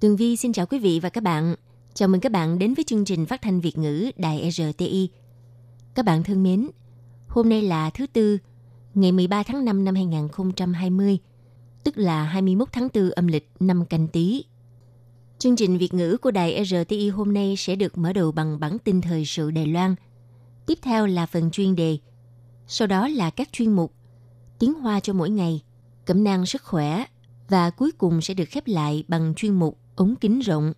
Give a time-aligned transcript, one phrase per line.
[0.00, 1.54] Tường Vi xin chào quý vị và các bạn.
[1.94, 5.10] Chào mừng các bạn đến với chương trình phát thanh Việt ngữ Đài RTI.
[5.94, 6.68] Các bạn thân mến,
[7.28, 8.38] hôm nay là thứ Tư,
[8.94, 11.18] ngày 13 tháng 5 năm 2020,
[11.84, 14.44] tức là 21 tháng 4 âm lịch năm canh tí.
[15.38, 18.78] Chương trình Việt ngữ của Đài RTI hôm nay sẽ được mở đầu bằng bản
[18.78, 19.94] tin thời sự Đài Loan.
[20.66, 21.98] Tiếp theo là phần chuyên đề,
[22.66, 23.92] sau đó là các chuyên mục
[24.58, 25.62] Tiếng Hoa cho mỗi ngày,
[26.04, 27.04] Cẩm nang sức khỏe
[27.48, 30.72] và cuối cùng sẽ được khép lại bằng chuyên mục ống kính rộng.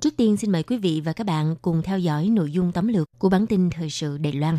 [0.00, 2.88] Trước tiên xin mời quý vị và các bạn cùng theo dõi nội dung tóm
[2.88, 4.58] lược của bản tin thời sự Đài Loan.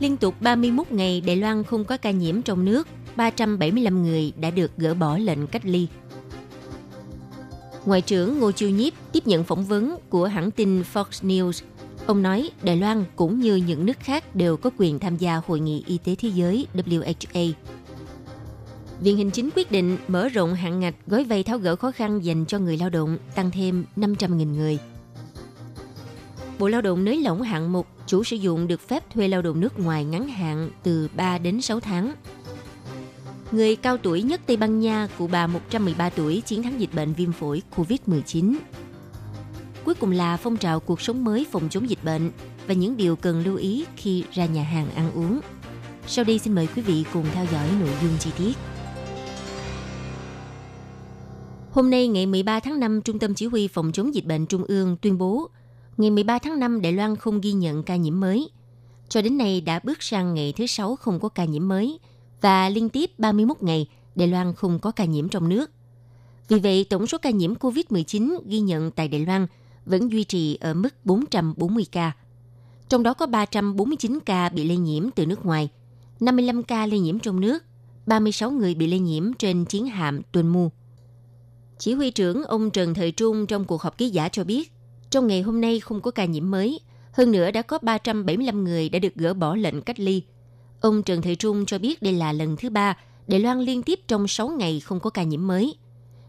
[0.00, 4.50] Liên tục 31 ngày Đài Loan không có ca nhiễm trong nước, 375 người đã
[4.50, 5.88] được gỡ bỏ lệnh cách ly.
[7.84, 11.62] Ngoại trưởng Ngô Chiêu Nhiếp tiếp nhận phỏng vấn của hãng tin Fox News.
[12.06, 15.60] Ông nói Đài Loan cũng như những nước khác đều có quyền tham gia Hội
[15.60, 17.52] nghị Y tế Thế giới WHA
[19.00, 22.24] Viện Hành Chính quyết định mở rộng hạn ngạch gói vay tháo gỡ khó khăn
[22.24, 24.78] dành cho người lao động tăng thêm 500.000 người.
[26.58, 29.60] Bộ Lao động nới lỏng hạng mục chủ sử dụng được phép thuê lao động
[29.60, 32.14] nước ngoài ngắn hạn từ 3 đến 6 tháng.
[33.52, 37.12] Người cao tuổi nhất Tây Ban Nha, cụ bà 113 tuổi chiến thắng dịch bệnh
[37.12, 38.56] viêm phổi COVID-19.
[39.84, 42.30] Cuối cùng là phong trào cuộc sống mới phòng chống dịch bệnh
[42.66, 45.40] và những điều cần lưu ý khi ra nhà hàng ăn uống.
[46.06, 48.56] Sau đây xin mời quý vị cùng theo dõi nội dung chi tiết.
[51.74, 54.64] Hôm nay ngày 13 tháng 5, Trung tâm Chỉ huy Phòng chống dịch bệnh Trung
[54.64, 55.48] ương tuyên bố
[55.96, 58.48] ngày 13 tháng 5 Đài Loan không ghi nhận ca nhiễm mới.
[59.08, 61.98] Cho đến nay đã bước sang ngày thứ 6 không có ca nhiễm mới
[62.40, 65.70] và liên tiếp 31 ngày Đài Loan không có ca nhiễm trong nước.
[66.48, 69.46] Vì vậy, tổng số ca nhiễm COVID-19 ghi nhận tại Đài Loan
[69.86, 72.12] vẫn duy trì ở mức 440 ca.
[72.88, 75.68] Trong đó có 349 ca bị lây nhiễm từ nước ngoài,
[76.20, 77.64] 55 ca lây nhiễm trong nước,
[78.06, 80.70] 36 người bị lây nhiễm trên chiến hạm Tuần Mu.
[81.78, 84.72] Chỉ huy trưởng ông Trần Thời Trung trong cuộc họp ký giả cho biết,
[85.10, 86.80] trong ngày hôm nay không có ca nhiễm mới,
[87.12, 90.22] hơn nữa đã có 375 người đã được gỡ bỏ lệnh cách ly.
[90.80, 92.96] Ông Trần Thời Trung cho biết đây là lần thứ ba
[93.26, 95.76] Đài Loan liên tiếp trong 6 ngày không có ca nhiễm mới.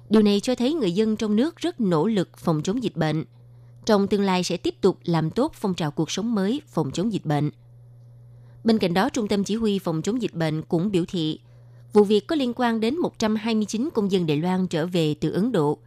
[0.10, 3.26] Điều này cho thấy người dân trong nước rất nỗ lực phòng chống dịch bệnh.
[3.86, 7.14] Trong tương lai sẽ tiếp tục làm tốt phong trào cuộc sống mới phòng chống
[7.14, 7.52] dịch bệnh.
[8.64, 11.40] Bên cạnh đó, Trung tâm Chỉ huy Phòng chống dịch bệnh cũng biểu thị
[11.96, 15.52] vụ việc có liên quan đến 129 công dân Đài Loan trở về từ Ấn
[15.52, 15.78] Độ.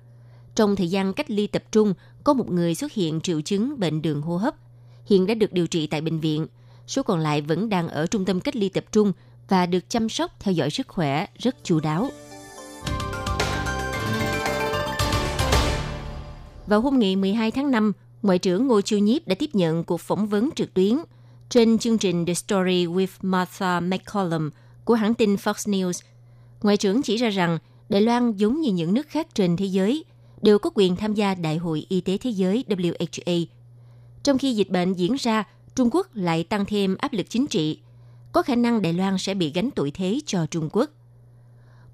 [0.54, 4.02] Trong thời gian cách ly tập trung, có một người xuất hiện triệu chứng bệnh
[4.02, 4.54] đường hô hấp,
[5.06, 6.46] hiện đã được điều trị tại bệnh viện.
[6.86, 9.12] Số còn lại vẫn đang ở trung tâm cách ly tập trung
[9.48, 12.10] và được chăm sóc theo dõi sức khỏe rất chu đáo.
[16.66, 17.92] Vào hôm ngày 12 tháng 5,
[18.22, 20.96] Ngoại trưởng Ngô Chiêu Nhiếp đã tiếp nhận cuộc phỏng vấn trực tuyến
[21.48, 24.50] trên chương trình The Story with Martha McCollum
[24.88, 26.02] của hãng tin Fox News.
[26.62, 30.04] Ngoại trưởng chỉ ra rằng Đài Loan giống như những nước khác trên thế giới
[30.42, 33.46] đều có quyền tham gia Đại hội Y tế Thế giới WHA.
[34.22, 35.44] Trong khi dịch bệnh diễn ra,
[35.74, 37.80] Trung Quốc lại tăng thêm áp lực chính trị.
[38.32, 40.90] Có khả năng Đài Loan sẽ bị gánh tội thế cho Trung Quốc.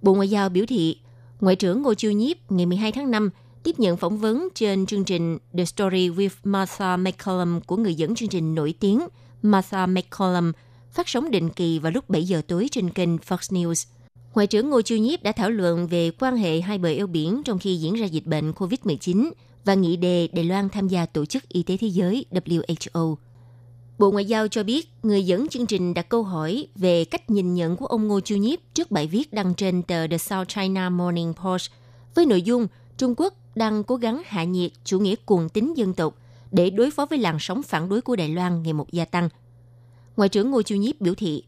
[0.03, 0.99] Bộ Ngoại giao biểu thị,
[1.41, 3.31] Ngoại trưởng Ngô Chiêu Nhiếp ngày 12 tháng 5
[3.63, 8.15] tiếp nhận phỏng vấn trên chương trình The Story with Martha McCollum của người dẫn
[8.15, 9.01] chương trình nổi tiếng
[9.43, 10.53] Martha McCollum
[10.95, 13.87] phát sóng định kỳ vào lúc 7 giờ tối trên kênh Fox News.
[14.35, 17.43] Ngoại trưởng Ngô Chiêu Nhiếp đã thảo luận về quan hệ hai bờ eo biển
[17.45, 19.31] trong khi diễn ra dịch bệnh COVID-19
[19.65, 23.17] và nghị đề Đài Loan tham gia Tổ chức Y tế Thế giới WHO.
[23.99, 27.55] Bộ Ngoại giao cho biết, người dẫn chương trình đặt câu hỏi về cách nhìn
[27.55, 30.91] nhận của ông Ngô Chiêu Nhiếp trước bài viết đăng trên tờ The South China
[30.91, 31.71] Morning Post
[32.15, 32.67] với nội dung
[32.99, 36.19] Trung Quốc đang cố gắng hạ nhiệt chủ nghĩa cuồng tín dân tộc
[36.53, 39.29] để đối phó với làn sóng phản đối của Đài Loan ngày một gia tăng.
[40.17, 41.45] Ngoại trưởng Ngô Chiêu Nhiếp biểu thị,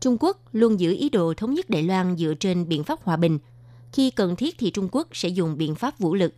[0.00, 3.16] Trung Quốc luôn giữ ý đồ thống nhất Đài Loan dựa trên biện pháp hòa
[3.16, 3.38] bình.
[3.92, 6.34] Khi cần thiết thì Trung Quốc sẽ dùng biện pháp vũ lực.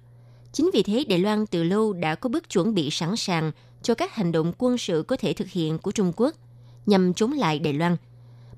[0.53, 3.53] Chính vì thế Đài Loan từ lâu đã có bước chuẩn bị sẵn sàng
[3.83, 6.35] cho các hành động quân sự có thể thực hiện của Trung Quốc
[6.87, 7.97] nhằm chống lại Đài Loan.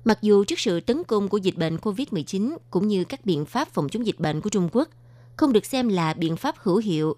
[0.05, 3.73] Mặc dù trước sự tấn công của dịch bệnh COVID-19 cũng như các biện pháp
[3.73, 4.89] phòng chống dịch bệnh của Trung Quốc
[5.37, 7.15] không được xem là biện pháp hữu hiệu,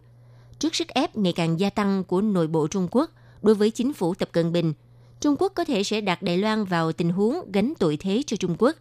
[0.60, 3.12] trước sức ép ngày càng gia tăng của nội bộ Trung Quốc
[3.42, 4.74] đối với chính phủ Tập Cận Bình,
[5.22, 8.38] Trung Quốc có thể sẽ đặt Đài Loan vào tình huống gánh tội thế cho
[8.38, 8.76] Trung Quốc.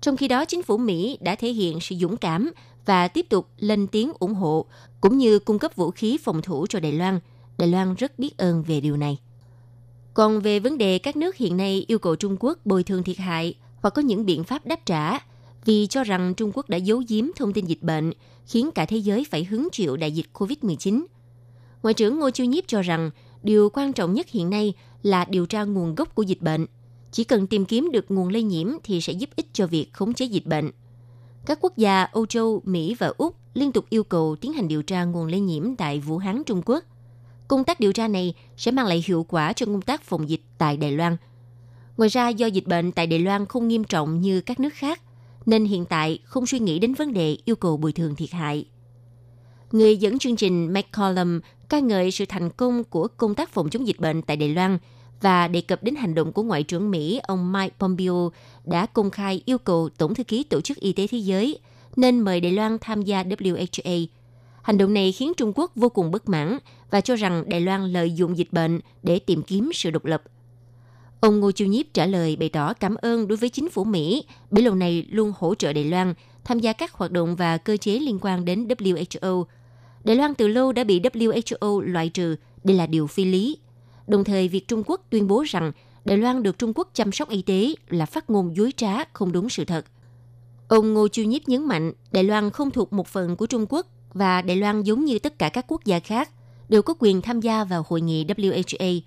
[0.00, 2.50] Trong khi đó, chính phủ Mỹ đã thể hiện sự dũng cảm
[2.84, 4.66] và tiếp tục lên tiếng ủng hộ
[5.00, 7.20] cũng như cung cấp vũ khí phòng thủ cho Đài Loan.
[7.58, 9.18] Đài Loan rất biết ơn về điều này.
[10.14, 13.18] Còn về vấn đề các nước hiện nay yêu cầu Trung Quốc bồi thường thiệt
[13.18, 15.18] hại hoặc có những biện pháp đáp trả
[15.64, 18.12] vì cho rằng Trung Quốc đã giấu giếm thông tin dịch bệnh,
[18.46, 21.04] khiến cả thế giới phải hứng chịu đại dịch COVID-19.
[21.82, 23.10] Ngoại trưởng Ngô Chiêu Nhiếp cho rằng
[23.42, 26.66] điều quan trọng nhất hiện nay là điều tra nguồn gốc của dịch bệnh.
[27.12, 30.14] Chỉ cần tìm kiếm được nguồn lây nhiễm thì sẽ giúp ích cho việc khống
[30.14, 30.70] chế dịch bệnh.
[31.46, 34.82] Các quốc gia Âu Châu, Mỹ và Úc liên tục yêu cầu tiến hành điều
[34.82, 36.84] tra nguồn lây nhiễm tại Vũ Hán, Trung Quốc.
[37.48, 40.42] Công tác điều tra này sẽ mang lại hiệu quả cho công tác phòng dịch
[40.58, 41.16] tại Đài Loan.
[41.96, 45.00] Ngoài ra, do dịch bệnh tại Đài Loan không nghiêm trọng như các nước khác,
[45.46, 48.66] nên hiện tại không suy nghĩ đến vấn đề yêu cầu bồi thường thiệt hại.
[49.72, 53.86] Người dẫn chương trình McCollum ca ngợi sự thành công của công tác phòng chống
[53.86, 54.78] dịch bệnh tại Đài Loan
[55.20, 58.32] và đề cập đến hành động của Ngoại trưởng Mỹ, ông Mike Pompeo,
[58.64, 61.58] đã công khai yêu cầu Tổng thư ký Tổ chức Y tế Thế giới
[61.96, 64.06] nên mời Đài Loan tham gia WHO.
[64.62, 66.58] Hành động này khiến Trung Quốc vô cùng bất mãn
[66.90, 70.22] và cho rằng Đài Loan lợi dụng dịch bệnh để tìm kiếm sự độc lập.
[71.20, 74.24] Ông Ngô Chiêu Nhiếp trả lời bày tỏ cảm ơn đối với chính phủ Mỹ
[74.50, 76.14] bởi lâu này luôn hỗ trợ Đài Loan
[76.44, 79.44] tham gia các hoạt động và cơ chế liên quan đến WHO.
[80.06, 83.58] Đài Loan từ lâu đã bị WHO loại trừ, đây là điều phi lý.
[84.06, 85.72] Đồng thời, việc Trung Quốc tuyên bố rằng
[86.04, 89.32] Đài Loan được Trung Quốc chăm sóc y tế là phát ngôn dối trá, không
[89.32, 89.84] đúng sự thật.
[90.68, 93.86] Ông Ngô Chiêu Nhiếp nhấn mạnh Đài Loan không thuộc một phần của Trung Quốc
[94.12, 96.30] và Đài Loan giống như tất cả các quốc gia khác
[96.68, 99.00] đều có quyền tham gia vào hội nghị WHO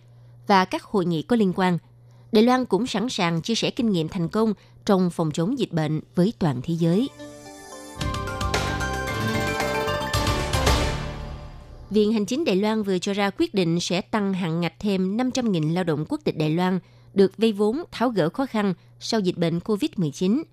[0.47, 1.77] và các hội nghị có liên quan–
[2.31, 4.53] Đài Loan cũng sẵn sàng chia sẻ kinh nghiệm thành công
[4.85, 7.09] trong phòng chống dịch bệnh với toàn thế giới.
[11.89, 15.17] Viện Hành chính Đài Loan vừa cho ra quyết định sẽ tăng hạn ngạch thêm
[15.17, 16.79] 500.000 lao động quốc tịch Đài Loan
[17.13, 20.43] được vay vốn tháo gỡ khó khăn sau dịch bệnh COVID-19.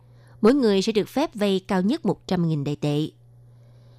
[0.41, 3.09] Mỗi người sẽ được phép vay cao nhất 100.000 đại tệ.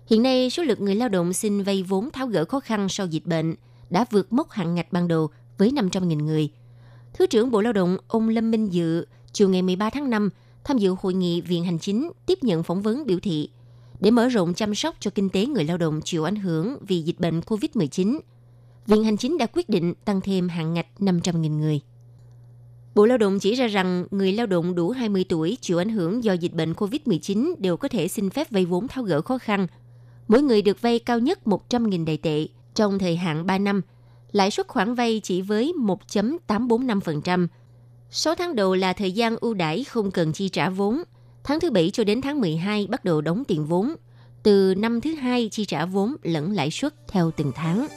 [0.07, 3.05] Hiện nay, số lượng người lao động xin vay vốn tháo gỡ khó khăn sau
[3.07, 3.55] dịch bệnh
[3.89, 6.49] đã vượt mốc hạn ngạch ban đầu với 500.000 người–
[7.17, 10.29] Thứ trưởng Bộ Lao động ông Lâm Minh Dự chiều ngày 13 tháng 5
[10.63, 13.49] tham dự hội nghị Viện Hành Chính tiếp nhận phỏng vấn biểu thị
[13.99, 17.01] để mở rộng chăm sóc cho kinh tế người lao động chịu ảnh hưởng vì
[17.01, 18.19] dịch bệnh COVID-19.
[18.88, 21.81] Viện Hành Chính đã quyết định tăng thêm hạn ngạch 500.000 người.
[22.95, 26.23] Bộ Lao động chỉ ra rằng người lao động đủ 20 tuổi chịu ảnh hưởng
[26.23, 29.67] do dịch bệnh COVID-19 đều có thể xin phép vay vốn tháo gỡ khó khăn.
[30.27, 33.81] Mỗi người được vay cao nhất 100.000 đại tệ trong thời hạn 3 năm–
[34.31, 37.47] lãi suất khoản vay chỉ với 1.845%.
[38.09, 41.03] 6 tháng đầu là thời gian ưu đãi không cần chi trả vốn.
[41.47, 43.95] Tháng thứ bảy cho đến tháng 12 bắt đầu đóng tiền vốn.
[44.44, 47.88] Từ năm thứ hai chi trả vốn lẫn lãi suất theo từng tháng.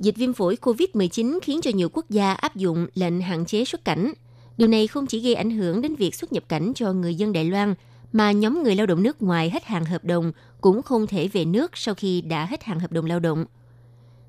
[0.00, 3.84] Dịch viêm phổi COVID-19 khiến cho nhiều quốc gia áp dụng lệnh hạn chế xuất
[3.84, 4.12] cảnh.
[4.56, 7.32] Điều này không chỉ gây ảnh hưởng đến việc xuất nhập cảnh cho người dân
[7.32, 7.74] Đài Loan–
[8.12, 11.44] mà nhóm người lao động nước ngoài hết hạn hợp đồng cũng không thể về
[11.44, 13.44] nước sau khi đã hết hạn hợp đồng lao động.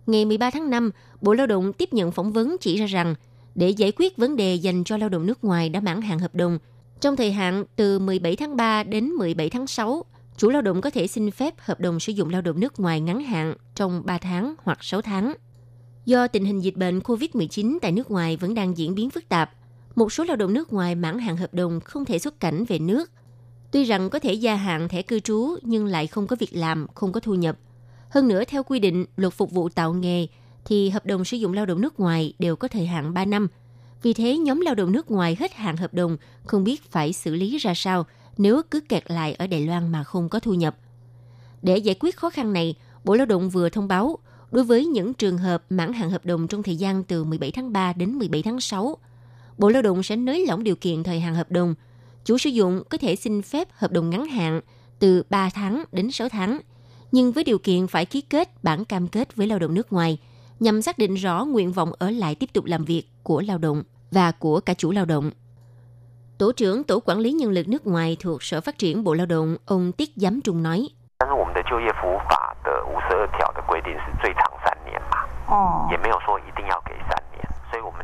[0.08, 0.92] Ngày 13 tháng 5,
[1.22, 3.16] Bộ Lao động tiếp nhận phỏng vấn chỉ ra rằng
[3.56, 6.36] để giải quyết vấn đề dành cho lao động nước ngoài đã mãn hạn hợp
[6.36, 6.60] đồng,
[7.02, 10.06] trong thời hạn từ 17 tháng 3 đến 17 tháng 6,
[10.38, 13.02] chủ lao động có thể xin phép hợp đồng sử dụng lao động nước ngoài
[13.02, 15.34] ngắn hạn trong 3 tháng hoặc 6 tháng.
[16.06, 19.52] Do tình hình dịch bệnh COVID-19 tại nước ngoài vẫn đang diễn biến phức tạp,
[19.96, 22.80] một số lao động nước ngoài mãn hạn hợp đồng không thể xuất cảnh về
[22.80, 23.12] nước
[23.72, 26.88] Tuy rằng có thể gia hạn thẻ cư trú nhưng lại không có việc làm,
[26.94, 27.58] không có thu nhập.
[28.10, 30.28] Hơn nữa, theo quy định luật phục vụ tạo nghề,
[30.66, 33.48] thì hợp đồng sử dụng lao động nước ngoài đều có thời hạn 3 năm.
[34.04, 37.36] Vì thế, nhóm lao động nước ngoài hết hạn hợp đồng không biết phải xử
[37.36, 38.06] lý ra sao
[38.38, 40.78] nếu cứ kẹt lại ở Đài Loan mà không có thu nhập.
[41.62, 44.18] Để giải quyết khó khăn này, Bộ Lao động vừa thông báo
[44.52, 47.74] đối với những trường hợp mãn hạn hợp đồng trong thời gian từ 17 tháng
[47.74, 48.98] 3 đến 17 tháng 6,
[49.58, 51.76] Bộ Lao động sẽ nới lỏng điều kiện thời hạn hợp đồng–
[52.26, 54.62] chủ sử dụng có thể xin phép hợp đồng ngắn hạn
[55.00, 56.60] từ 3 tháng đến 6 tháng,
[57.12, 60.18] nhưng với điều kiện phải ký kết bản cam kết với lao động nước ngoài
[60.62, 63.84] nhằm xác định rõ nguyện vọng ở lại tiếp tục làm việc của lao động
[64.12, 65.32] và của cả chủ lao động.
[66.38, 69.26] Tổ trưởng Tổ quản lý nhân lực nước ngoài thuộc Sở Phát triển Bộ Lao
[69.26, 70.88] động, ông Tiết Giám Trung nói.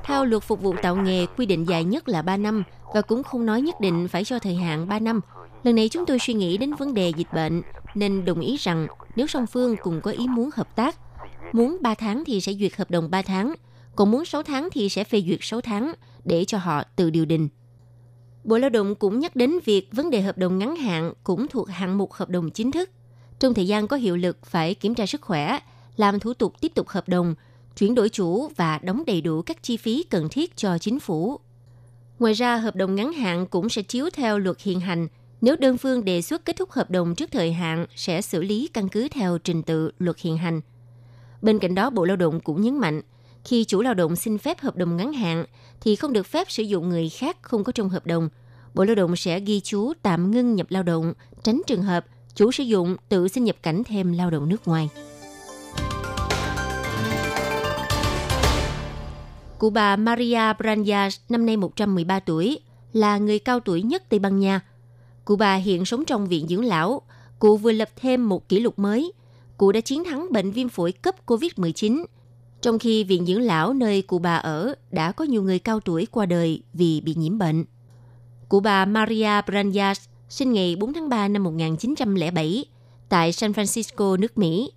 [0.03, 3.23] Theo luật phục vụ tạo nghề, quy định dài nhất là 3 năm và cũng
[3.23, 5.21] không nói nhất định phải cho thời hạn 3 năm.
[5.63, 7.61] Lần này chúng tôi suy nghĩ đến vấn đề dịch bệnh,
[7.95, 10.95] nên đồng ý rằng nếu song phương cùng có ý muốn hợp tác,
[11.54, 13.54] muốn 3 tháng thì sẽ duyệt hợp đồng 3 tháng,
[13.96, 15.94] còn muốn 6 tháng thì sẽ phê duyệt 6 tháng
[16.25, 17.50] để cho họ tự điều đình.
[18.44, 21.70] Bộ Lao động cũng nhắc đến việc vấn đề hợp đồng ngắn hạn cũng thuộc
[21.70, 22.89] hạng mục hợp đồng chính thức.
[23.39, 25.60] Trong thời gian có hiệu lực phải kiểm tra sức khỏe,
[25.96, 27.36] làm thủ tục tiếp tục hợp đồng,
[27.77, 31.39] chuyển đổi chủ và đóng đầy đủ các chi phí cần thiết cho chính phủ.
[32.20, 35.08] Ngoài ra, hợp đồng ngắn hạn cũng sẽ chiếu theo luật hiện hành.
[35.42, 38.70] Nếu đơn phương đề xuất kết thúc hợp đồng trước thời hạn, sẽ xử lý
[38.74, 40.62] căn cứ theo trình tự luật hiện hành.
[41.41, 43.01] Bên cạnh đó, Bộ Lao động cũng nhấn mạnh,
[43.44, 45.46] khi chủ lao động xin phép hợp đồng ngắn hạn
[45.82, 48.29] thì không được phép sử dụng người khác không có trong hợp đồng.
[48.74, 51.13] Bộ Lao động sẽ ghi chú tạm ngưng nhập lao động,
[51.44, 54.89] tránh trường hợp chủ sử dụng tự xin nhập cảnh thêm lao động nước ngoài.
[59.60, 62.60] Cụ bà Maria Branyas, năm nay 113 tuổi,
[62.94, 64.62] là người cao tuổi nhất Tây Ban Nha.
[65.25, 67.01] Cụ bà hiện sống trong viện dưỡng lão.
[67.39, 69.12] Cụ vừa lập thêm một kỷ lục mới.
[69.57, 72.05] Cụ đã chiến thắng bệnh viêm phổi cấp COVID-19.
[72.61, 76.07] Trong khi viện dưỡng lão nơi cụ bà ở đã có nhiều người cao tuổi
[76.11, 77.65] qua đời vì bị nhiễm bệnh.
[78.49, 79.99] Cụ bà Maria Branyas
[80.29, 82.65] sinh ngày 4 tháng 3 năm 1907
[83.09, 84.71] tại San Francisco, nước Mỹ.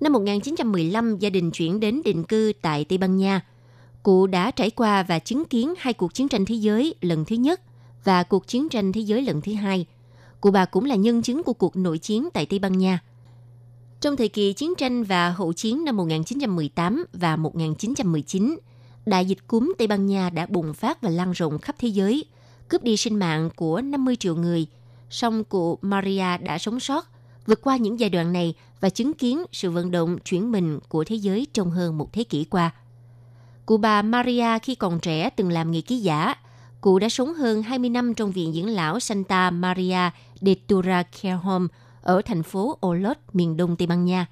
[0.00, 3.40] Năm 1915, gia đình chuyển đến định cư tại Tây Ban Nha–
[4.02, 7.36] Cụ đã trải qua và chứng kiến hai cuộc chiến tranh thế giới lần thứ
[7.36, 7.60] nhất
[8.04, 9.86] và cuộc chiến tranh thế giới lần thứ hai.
[10.40, 12.98] Cụ bà cũng là nhân chứng của cuộc nội chiến tại Tây Ban Nha.
[14.02, 18.58] Trong thời kỳ chiến tranh và hậu chiến năm 1918 và 1919,
[19.06, 22.24] đại dịch cúm Tây Ban Nha đã bùng phát và lan rộng khắp thế giới,
[22.68, 24.66] cướp đi sinh mạng của 50 triệu người.
[25.10, 27.06] Song cụ Maria đã sống sót,
[27.46, 31.04] vượt qua những giai đoạn này và chứng kiến sự vận động chuyển mình của
[31.04, 32.70] thế giới trong hơn một thế kỷ qua–
[33.66, 36.34] Cụ bà Maria khi còn trẻ từng làm nghề ký giả.
[36.80, 41.34] Cụ đã sống hơn 20 năm trong viện dưỡng lão Santa Maria de Tura Care
[41.34, 41.66] Home
[42.02, 44.26] ở thành phố Olot, miền đông Tây Ban Nha.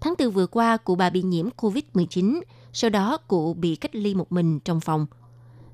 [0.00, 2.40] Tháng 4 vừa qua, cụ bà bị nhiễm COVID-19,
[2.72, 5.06] sau đó cụ bị cách ly một mình trong phòng.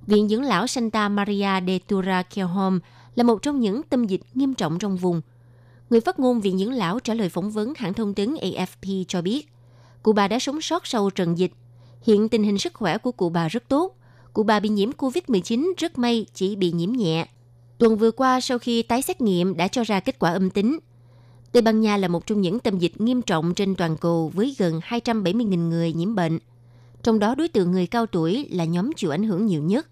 [0.07, 2.23] Viện dưỡng lão Santa Maria de Tura
[2.55, 2.79] Home
[3.15, 5.21] là một trong những tâm dịch nghiêm trọng trong vùng.
[5.91, 9.23] Người phát ngôn Viện dưỡng lão trả lời phỏng vấn hãng thông tấn AFP cho
[9.23, 9.49] biết,
[10.03, 11.53] cụ bà đã sống sót sau trận dịch
[12.03, 13.97] Hiện tình hình sức khỏe của cụ bà rất tốt.
[14.33, 17.29] Cụ bà bị nhiễm COVID-19 rất may chỉ bị nhiễm nhẹ.
[17.79, 20.79] Tuần vừa qua sau khi tái xét nghiệm đã cho ra kết quả âm tính.
[21.53, 24.55] Tây Ban Nha là một trong những tâm dịch nghiêm trọng trên toàn cầu với
[24.59, 26.39] gần 270.000 người nhiễm bệnh.
[27.03, 29.87] Trong đó, đối tượng người cao tuổi là nhóm chịu ảnh hưởng nhiều nhất.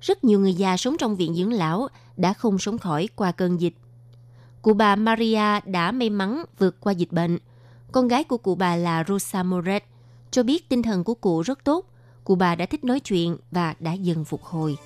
[0.00, 3.60] Rất nhiều người già sống trong viện dưỡng lão đã không sống khỏi qua cơn
[3.60, 3.74] dịch.
[4.62, 7.38] Cụ bà Maria đã may mắn vượt qua dịch bệnh.
[7.92, 9.84] Con gái của cụ bà là Rosa Moret
[10.30, 11.86] cho biết tinh thần của cụ rất tốt.
[12.24, 14.76] Cụ bà đã thích nói chuyện và đã dần phục hồi.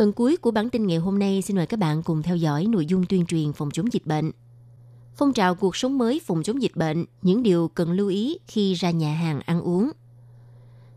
[0.00, 2.66] Phần cuối của bản tin ngày hôm nay xin mời các bạn cùng theo dõi
[2.66, 4.30] nội dung tuyên truyền phòng chống dịch bệnh.
[5.16, 8.74] Phong trào cuộc sống mới phòng chống dịch bệnh, những điều cần lưu ý khi
[8.74, 9.90] ra nhà hàng ăn uống.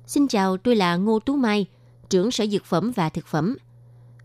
[0.07, 1.65] Xin chào, tôi là Ngô Tú Mai,
[2.10, 3.57] trưởng Sở Dược phẩm và Thực phẩm.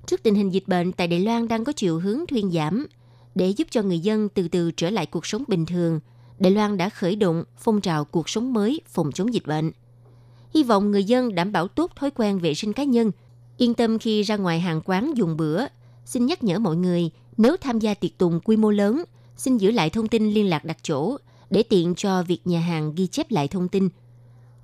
[0.06, 2.86] Trước tình hình dịch bệnh tại Đài Loan đang có chiều hướng thuyên giảm,
[3.34, 6.00] để giúp cho người dân từ từ trở lại cuộc sống bình thường,
[6.38, 9.72] Đài Loan đã khởi động phong trào cuộc sống mới phòng chống dịch bệnh.
[10.54, 13.10] Hy vọng người dân đảm bảo tốt thói quen vệ sinh cá nhân,
[13.58, 15.64] yên tâm khi ra ngoài hàng quán dùng bữa.
[16.04, 19.04] Xin nhắc nhở mọi người, nếu tham gia tiệc tùng quy mô lớn,
[19.36, 21.16] xin giữ lại thông tin liên lạc đặt chỗ
[21.50, 23.88] để tiện cho việc nhà hàng ghi chép lại thông tin.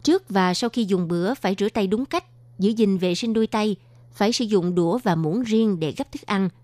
[0.03, 2.25] Trước và sau khi dùng bữa phải rửa tay đúng cách,
[2.59, 3.77] giữ gìn vệ sinh đôi tay,
[4.13, 6.49] phải sử dụng đũa và muỗng riêng để gấp thức ăn–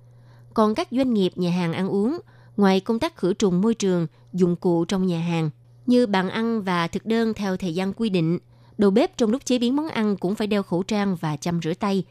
[0.54, 2.18] còn các doanh nghiệp nhà hàng ăn uống,
[2.56, 5.50] ngoài công tác khử trùng môi trường, dụng cụ trong nhà hàng,
[5.86, 8.38] như bàn ăn và thực đơn theo thời gian quy định,
[8.78, 11.60] đầu bếp trong lúc chế biến món ăn cũng phải đeo khẩu trang và chăm
[11.62, 12.04] rửa tay.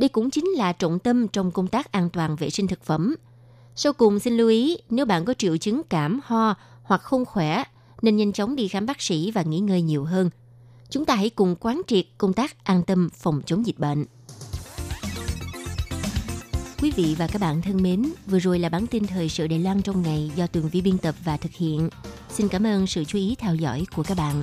[0.00, 3.14] Đây cũng chính là trọng tâm trong công tác an toàn vệ sinh thực phẩm.
[3.76, 7.64] Sau cùng xin lưu ý, nếu bạn có triệu chứng cảm, ho hoặc không khỏe,
[8.02, 10.30] nên nhanh chóng đi khám bác sĩ và nghỉ ngơi nhiều hơn.
[10.90, 14.04] Chúng ta hãy cùng quán triệt công tác an tâm phòng chống dịch bệnh.
[16.82, 19.58] Quý vị và các bạn thân mến, vừa rồi là bản tin thời sự Đài
[19.58, 21.88] Loan trong ngày do Tường Vi biên tập và thực hiện.
[22.30, 24.42] Xin cảm ơn sự chú ý theo dõi của các bạn.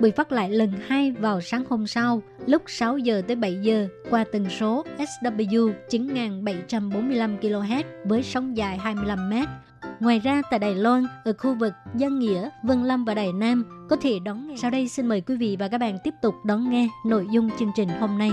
[0.00, 3.88] bị phát lại lần hai vào sáng hôm sau lúc 6 giờ tới 7 giờ
[4.10, 9.34] qua tần số SW 9745 kHz với sóng dài 25 m
[10.02, 13.86] Ngoài ra tại Đài Loan, ở khu vực Giang Nghĩa, Vân Lâm và Đài Nam
[13.90, 14.54] có thể đón nghe.
[14.56, 17.50] Sau đây xin mời quý vị và các bạn tiếp tục đón nghe nội dung
[17.58, 18.32] chương trình hôm nay.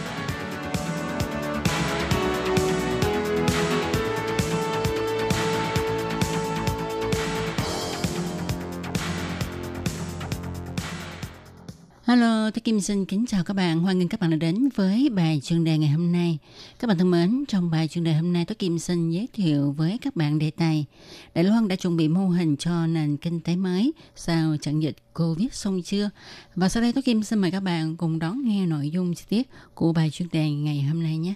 [12.71, 13.79] Kim xin kính chào các bạn.
[13.79, 16.37] Hoan nghênh các bạn đã đến với bài chuyên đề ngày hôm nay.
[16.79, 19.71] Các bạn thân mến, trong bài chuyên đề hôm nay tôi Kim xin giới thiệu
[19.71, 20.85] với các bạn đề tài
[21.35, 24.95] Đài Loan đã chuẩn bị mô hình cho nền kinh tế mới sau trận dịch
[25.13, 26.09] Covid xong chưa?
[26.55, 29.23] Và sau đây tôi Kim xin mời các bạn cùng đón nghe nội dung chi
[29.29, 31.33] tiết của bài chuyên đề ngày hôm nay nhé.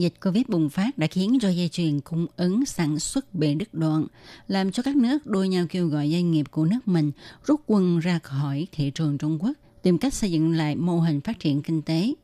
[0.00, 3.74] Dịch Covid bùng phát đã khiến cho dây chuyền cung ứng sản xuất bị đứt
[3.74, 4.06] đoạn,
[4.48, 7.12] làm cho các nước đua nhau kêu gọi doanh nghiệp của nước mình
[7.44, 9.52] rút quân ra khỏi thị trường Trung Quốc,
[9.82, 12.14] tìm cách xây dựng lại mô hình phát triển kinh tế.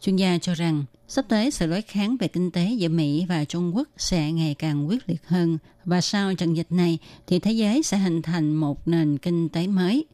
[0.00, 3.44] Chuyên gia cho rằng, sắp tới sự đối kháng về kinh tế giữa Mỹ và
[3.44, 7.52] Trung Quốc sẽ ngày càng quyết liệt hơn và sau trận dịch này thì thế
[7.52, 10.04] giới sẽ hình thành một nền kinh tế mới.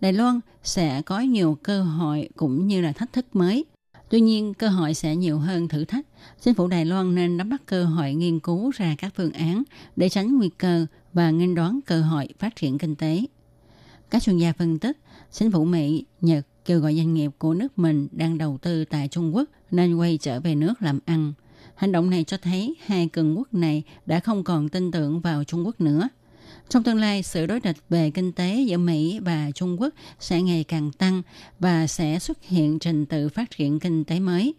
[0.00, 3.64] Đài Loan sẽ có nhiều cơ hội cũng như là thách thức mới–
[4.10, 6.06] Tuy nhiên, cơ hội sẽ nhiều hơn thử thách.
[6.40, 9.62] Chính phủ Đài Loan nên nắm bắt cơ hội nghiên cứu ra các phương án
[9.96, 13.24] để tránh nguy cơ và nghênh đoán cơ hội phát triển kinh tế.
[14.10, 14.96] Các chuyên gia phân tích,
[15.32, 19.08] chính phủ Mỹ, Nhật kêu gọi doanh nghiệp của nước mình đang đầu tư tại
[19.08, 21.32] Trung Quốc nên quay trở về nước làm ăn.
[21.74, 25.44] Hành động này cho thấy hai cường quốc này đã không còn tin tưởng vào
[25.44, 26.08] Trung Quốc nữa–
[26.68, 30.42] trong tương lai, sự đối địch về kinh tế giữa Mỹ và Trung Quốc sẽ
[30.42, 31.22] ngày càng tăng
[31.58, 34.54] và sẽ xuất hiện trình tự phát triển kinh tế mới.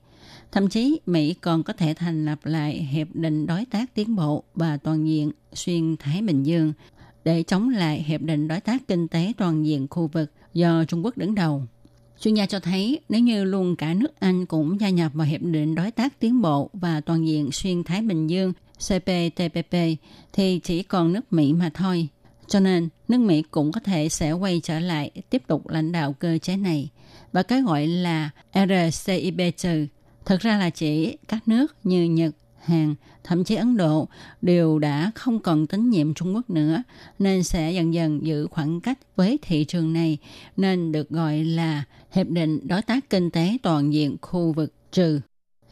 [0.51, 4.43] Thậm chí, Mỹ còn có thể thành lập lại Hiệp định Đối tác Tiến bộ
[4.55, 6.73] và Toàn diện xuyên Thái Bình Dương
[7.23, 11.06] để chống lại Hiệp định Đối tác Kinh tế Toàn diện khu vực do Trung
[11.06, 11.63] Quốc đứng đầu.
[12.19, 15.41] Chuyên gia cho thấy nếu như luôn cả nước Anh cũng gia nhập vào Hiệp
[15.41, 18.54] định Đối tác Tiến bộ và Toàn diện xuyên Thái Bình Dương
[18.88, 19.76] CPTPP
[20.34, 22.08] thì chỉ còn nước Mỹ mà thôi.
[22.48, 26.15] Cho nên, nước Mỹ cũng có thể sẽ quay trở lại tiếp tục lãnh đạo
[26.20, 26.89] cơ chế này.
[27.32, 29.88] Và cái gọi là RCEP trừ
[30.26, 34.08] thực ra là chỉ các nước như Nhật, Hàn, thậm chí Ấn Độ
[34.41, 36.84] đều đã không còn tín nhiệm Trung Quốc nữa,
[37.20, 40.17] nên sẽ dần dần giữ khoảng cách với thị trường này,
[40.58, 45.20] nên được gọi là Hiệp định Đối tác Kinh tế Toàn diện khu vực trừ.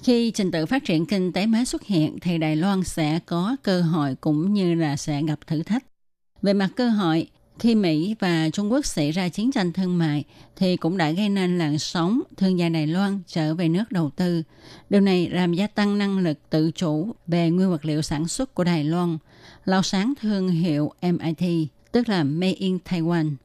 [0.04, 3.56] Khi trình tự phát triển kinh tế mới xuất hiện thì Đài Loan sẽ có
[3.64, 5.84] cơ hội cũng như là sẽ gặp thử thách.
[6.42, 7.28] Về mặt cơ hội,
[7.60, 10.24] khi Mỹ và Trung Quốc xảy ra chiến tranh thương mại
[10.56, 14.10] thì cũng đã gây nên làn sóng thương gia Đài Loan trở về nước đầu
[14.16, 14.44] tư.
[14.90, 18.56] Điều này làm gia tăng năng lực tự chủ về nguyên vật liệu sản xuất
[18.56, 19.18] của Đài Loan,
[19.66, 23.36] lao sáng thương hiệu MIT, tức là Made in Taiwan.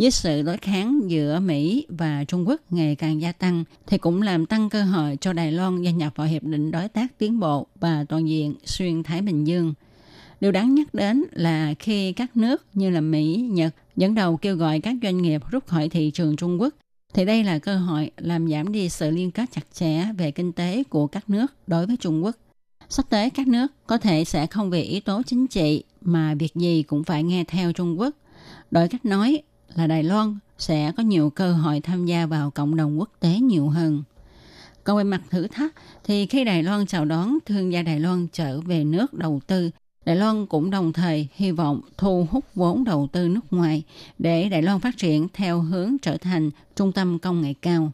[0.00, 4.22] Với sự đối kháng giữa Mỹ và Trung Quốc ngày càng gia tăng thì cũng
[4.22, 7.40] làm tăng cơ hội cho Đài Loan gia nhập vào Hiệp định Đối tác Tiến
[7.40, 9.74] bộ và Toàn diện Xuyên Thái Bình Dương.
[10.40, 14.56] Điều đáng nhắc đến là khi các nước như là Mỹ, Nhật dẫn đầu kêu
[14.56, 16.74] gọi các doanh nghiệp rút khỏi thị trường Trung Quốc,
[17.14, 20.52] thì đây là cơ hội làm giảm đi sự liên kết chặt chẽ về kinh
[20.52, 22.36] tế của các nước đối với Trung Quốc.
[22.88, 26.54] Sắp tới các nước có thể sẽ không vì yếu tố chính trị mà việc
[26.54, 28.14] gì cũng phải nghe theo Trung Quốc.
[28.70, 29.42] Đổi cách nói
[29.74, 33.38] là Đài Loan sẽ có nhiều cơ hội tham gia vào cộng đồng quốc tế
[33.40, 34.02] nhiều hơn.
[34.84, 38.26] Còn về mặt thử thách thì khi Đài Loan chào đón thương gia Đài Loan
[38.32, 39.70] trở về nước đầu tư,
[40.04, 43.82] Đài Loan cũng đồng thời hy vọng thu hút vốn đầu tư nước ngoài
[44.18, 47.92] để Đài Loan phát triển theo hướng trở thành trung tâm công nghệ cao.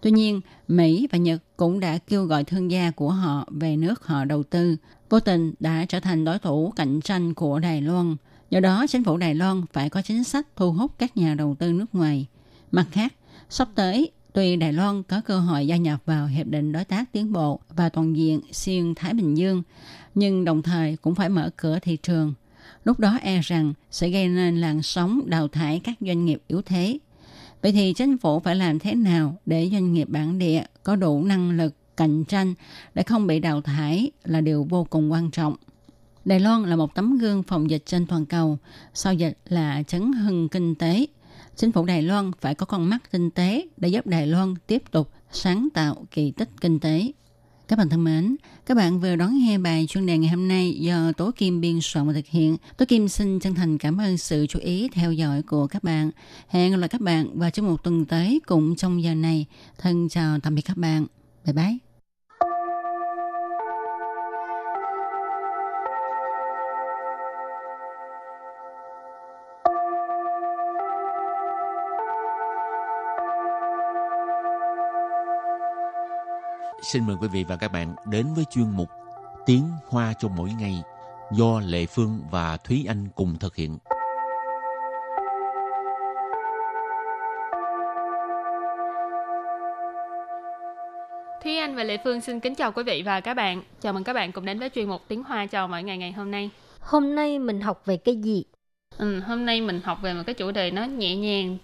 [0.00, 4.06] Tuy nhiên, Mỹ và Nhật cũng đã kêu gọi thương gia của họ về nước
[4.06, 4.76] họ đầu tư,
[5.10, 8.16] vô tình đã trở thành đối thủ cạnh tranh của Đài Loan–
[8.52, 11.56] Do đó, chính phủ Đài Loan phải có chính sách thu hút các nhà đầu
[11.58, 12.26] tư nước ngoài.
[12.72, 13.14] Mặt khác,
[13.48, 17.12] sắp tới, tuy Đài Loan có cơ hội gia nhập vào Hiệp định Đối tác
[17.12, 19.62] Tiến bộ và Toàn diện xuyên Thái Bình Dương,
[20.14, 22.34] nhưng đồng thời cũng phải mở cửa thị trường.
[22.84, 26.62] Lúc đó e rằng sẽ gây nên làn sóng đào thải các doanh nghiệp yếu
[26.62, 26.98] thế.
[27.62, 31.24] Vậy thì chính phủ phải làm thế nào để doanh nghiệp bản địa có đủ
[31.24, 32.54] năng lực cạnh tranh
[32.94, 35.56] để không bị đào thải là điều vô cùng quan trọng.
[36.24, 38.58] Đài Loan là một tấm gương phòng dịch trên toàn cầu,
[38.94, 41.06] sau dịch là chấn hưng kinh tế.
[41.56, 44.82] Chính phủ Đài Loan phải có con mắt kinh tế để giúp Đài Loan tiếp
[44.90, 47.12] tục sáng tạo kỳ tích kinh tế.
[47.68, 50.72] Các bạn thân mến, các bạn vừa đón nghe bài chuyên đề ngày hôm nay
[50.80, 52.56] do Tố Kim biên soạn và thực hiện.
[52.76, 56.10] Tố Kim xin chân thành cảm ơn sự chú ý theo dõi của các bạn.
[56.48, 59.46] Hẹn gặp lại các bạn vào trong một tuần tới cùng trong giờ này.
[59.78, 61.06] Thân chào tạm biệt các bạn.
[61.44, 61.91] Bye bye.
[76.82, 78.88] Xin mời quý vị và các bạn đến với chuyên mục
[79.46, 80.82] Tiếng Hoa cho mỗi ngày
[81.32, 83.78] do Lệ Phương và Thúy Anh cùng thực hiện.
[91.42, 93.62] Thúy Anh và Lệ Phương xin kính chào quý vị và các bạn.
[93.80, 96.12] Chào mừng các bạn cùng đến với chuyên mục Tiếng Hoa chào mỗi ngày ngày
[96.12, 96.50] hôm nay.
[96.80, 98.44] Hôm nay mình học về cái gì?
[98.98, 101.58] Ừ, hôm nay mình học về một cái chủ đề nó nhẹ nhàng.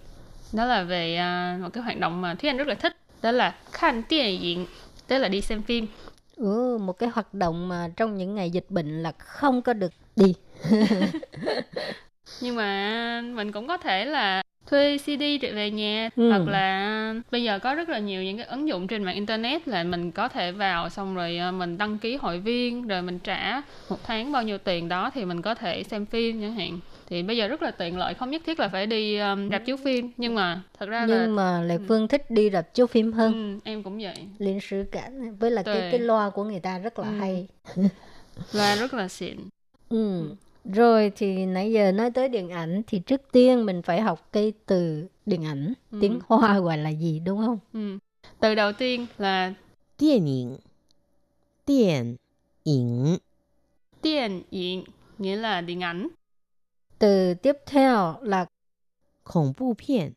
[0.53, 1.19] Đó là về
[1.55, 2.95] uh, một cái hoạt động mà Thúy Anh rất là thích.
[3.21, 4.65] Đó là khăn tiền diện
[5.09, 5.87] tức là đi xem phim.
[6.35, 9.91] Ừ, một cái hoạt động mà trong những ngày dịch bệnh là không có được
[10.15, 10.33] đi.
[12.41, 16.29] Nhưng mà mình cũng có thể là thuê CD về nhà ừ.
[16.29, 19.67] hoặc là bây giờ có rất là nhiều những cái ứng dụng trên mạng internet
[19.67, 23.19] là mình có thể vào xong rồi ờ, mình đăng ký hội viên rồi mình
[23.19, 26.79] trả một tháng bao nhiêu tiền đó thì mình có thể xem phim chẳng hạn
[27.09, 29.65] thì bây giờ rất là tiện lợi không nhất thiết là phải đi um, rạp
[29.65, 31.81] chiếu phim nhưng mà thật ra nhưng là mà lệ ừ.
[31.87, 35.51] phương thích đi rạp chiếu phim hơn ừ, em cũng vậy liên sử cảnh với
[35.51, 37.17] là cái cái loa của người ta rất là ừ.
[37.19, 37.47] hay
[38.53, 39.37] loa rất là xịn
[39.89, 40.21] ừ.
[40.21, 40.35] ừ
[40.73, 44.53] rồi thì nãy giờ nói tới điện ảnh thì trước tiên mình phải học cái
[44.65, 45.97] từ điện ảnh ừ.
[46.01, 47.59] tiếng Hoa gọi là gì đúng không?
[47.73, 47.97] Ừ.
[48.39, 49.53] Từ đầu tiên là
[49.99, 50.55] điện ảnh.
[51.67, 52.15] Điện ảnh.
[54.03, 54.41] Điện ảnh
[55.17, 56.07] nghĩa là điện ảnh.
[56.99, 58.45] Từ tiếp theo là
[59.23, 60.13] khủng bố phiên.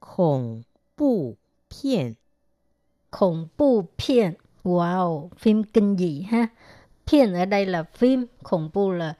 [0.00, 0.62] Khủng
[0.96, 1.34] bố
[1.74, 2.14] phiên.
[3.10, 4.32] Khủng bố phiên.
[4.64, 6.46] Wow, phim kinh dị ha.
[7.06, 9.14] Phiên ở đây là phim, khủng bố là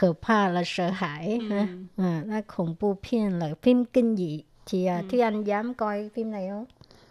[0.00, 1.48] 可怕 là sợ hãi ừ.
[1.48, 5.08] ha à, là khủng bố phim là phim kinh dị chị à, ừ.
[5.10, 6.64] Thúy Anh dám coi phim này không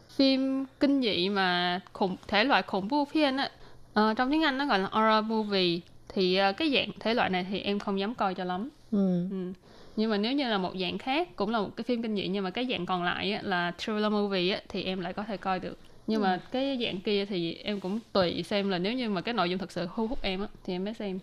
[0.10, 3.52] phim kinh dị mà khủng thể loại khủng bố phim á
[4.00, 7.30] uh, trong tiếng Anh nó gọi là horror movie thì uh, cái dạng thể loại
[7.30, 9.28] này thì em không dám coi cho lắm ừ.
[9.32, 9.54] Ừ.
[9.96, 12.28] nhưng mà nếu như là một dạng khác cũng là một cái phim kinh dị
[12.28, 15.24] nhưng mà cái dạng còn lại á, là thriller movie á, thì em lại có
[15.24, 16.24] thể coi được nhưng ừ.
[16.24, 19.50] mà cái dạng kia thì em cũng tùy xem là nếu như mà cái nội
[19.50, 21.20] dung thật sự thu hút em á thì em mới xem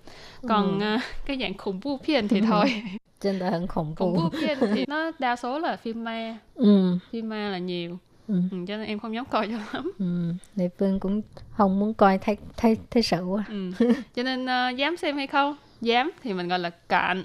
[0.49, 0.95] còn ừ.
[0.95, 2.83] uh, cái dạng khủng bố phim thì thôi
[3.21, 6.39] trên đời 很 khủng bố khủng bố phim thì nó đa số là phim ma
[6.55, 6.99] ừ.
[7.11, 7.99] phim ma là nhiều
[8.29, 8.35] Ừ.
[8.51, 8.59] ừ.
[8.69, 10.33] cho nên em không dám coi cho lắm ừ.
[10.57, 13.71] Lệ Phương cũng không muốn coi thấy thấy thấy sợ quá ừ.
[14.15, 17.25] cho nên uh, dám xem hay không dám thì mình gọi là cạn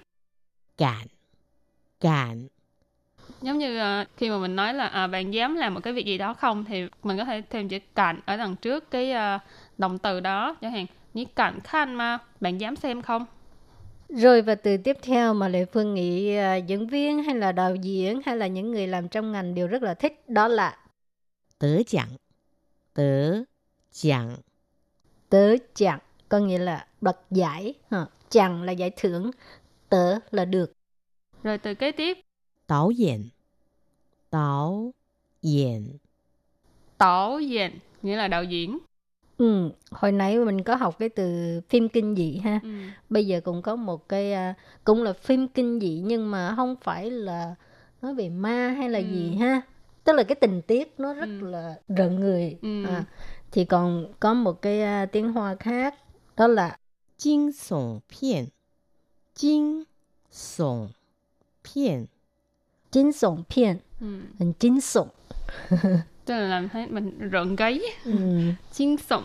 [0.77, 1.07] cạn.
[1.99, 2.47] Cạn.
[3.41, 6.05] Giống như uh, khi mà mình nói là uh, bạn dám làm một cái việc
[6.05, 9.41] gì đó không thì mình có thể thêm chữ cạnh ở đằng trước cái uh,
[9.77, 10.55] động từ đó.
[10.61, 13.25] Chẳng hạn như cạnh khanh mà bạn dám xem không?
[14.09, 17.75] Rồi và từ tiếp theo mà Lệ Phương nghĩ uh, diễn viên hay là đạo
[17.75, 20.77] diễn hay là những người làm trong ngành đều rất là thích đó là
[21.59, 22.09] tớ chẳng.
[22.93, 23.43] Tớ
[23.91, 24.35] chẳng.
[25.29, 27.73] Tớ chẳng có nghĩa là đoạt giải
[28.29, 29.31] chẳng là giải thưởng
[29.89, 30.73] tớ là được
[31.43, 32.17] rồi từ kế tiếp
[32.67, 33.29] Đạo diễn
[34.31, 34.91] Đạo
[35.41, 35.97] diễn
[36.99, 37.71] Đạo diễn
[38.01, 38.77] nghĩa là đạo diễn.
[39.37, 42.59] Ừ, hồi nãy mình có học cái từ phim kinh dị ha.
[42.63, 42.69] Ừ.
[43.09, 46.75] Bây giờ cũng có một cái à, cũng là phim kinh dị nhưng mà không
[46.81, 47.55] phải là
[48.01, 49.05] nói về ma hay là ừ.
[49.05, 49.61] gì ha.
[50.03, 51.47] Tức là cái tình tiết nó rất ừ.
[51.47, 52.57] là rợn người.
[52.61, 52.85] Ừ.
[52.85, 53.03] À,
[53.51, 55.95] thì còn có một cái uh, tiếng Hoa khác
[56.37, 56.77] đó là
[57.19, 58.45] kinh sủng phiền.
[59.36, 59.84] Kinh
[60.30, 60.88] sủng
[61.64, 62.06] phiền.
[62.90, 65.08] 惊悚片，嗯，很惊悚。
[66.24, 67.80] tức là làm thấy mình rợn gáy.
[68.04, 68.12] Ừ.
[68.72, 69.22] 惊悚.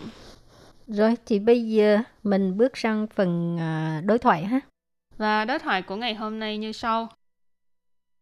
[0.87, 4.61] Rồi thì bây giờ mình bước sang phần uh, đối thoại ha.
[5.17, 7.09] Và đối thoại của ngày hôm nay như sau.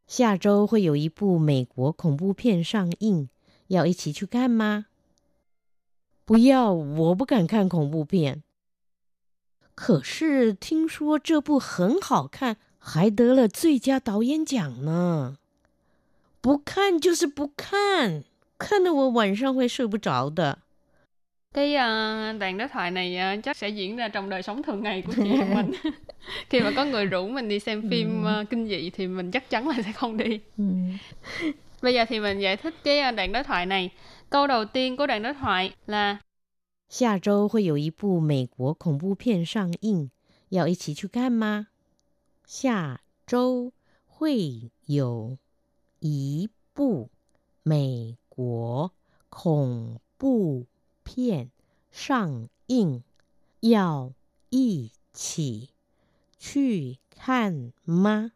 [0.08, 3.28] 下周会有一部美国恐怖片上映，
[3.68, 4.86] 要一起去看吗？
[6.26, 8.42] 不要，我不敢看恐怖片。
[9.76, 15.38] 可是听说这部很好看，还得了最佳导演奖呢。
[16.42, 18.24] 不看就是不看，
[18.58, 20.60] 看得我晚上会睡不着的。
[21.54, 25.02] Cái uh, đoạn đối thoại này uh, chắc sẽ diễn ra trong đời sống thường ngày
[25.02, 25.72] của chị em mình.
[26.50, 29.50] Khi mà có người rủ mình đi xem phim uh, kinh dị thì mình chắc
[29.50, 30.40] chắn là sẽ không đi.
[30.58, 30.64] Ừ.
[31.82, 33.90] Bây giờ thì mình giải thích cái đoạn đối thoại này.
[34.30, 36.18] Câu đầu tiên của đoạn đối thoại là
[36.91, 40.11] 下周会有一部美国恐怖片上映，
[40.49, 41.69] 要一起去看吗？
[42.45, 43.73] 下周
[44.09, 45.39] 会有
[46.01, 47.09] 一部
[47.63, 48.93] 美国
[49.29, 50.67] 恐怖
[51.05, 51.53] 片
[51.93, 53.05] 上映，
[53.61, 54.13] 要
[54.49, 55.71] 一起
[56.41, 58.33] 去看吗？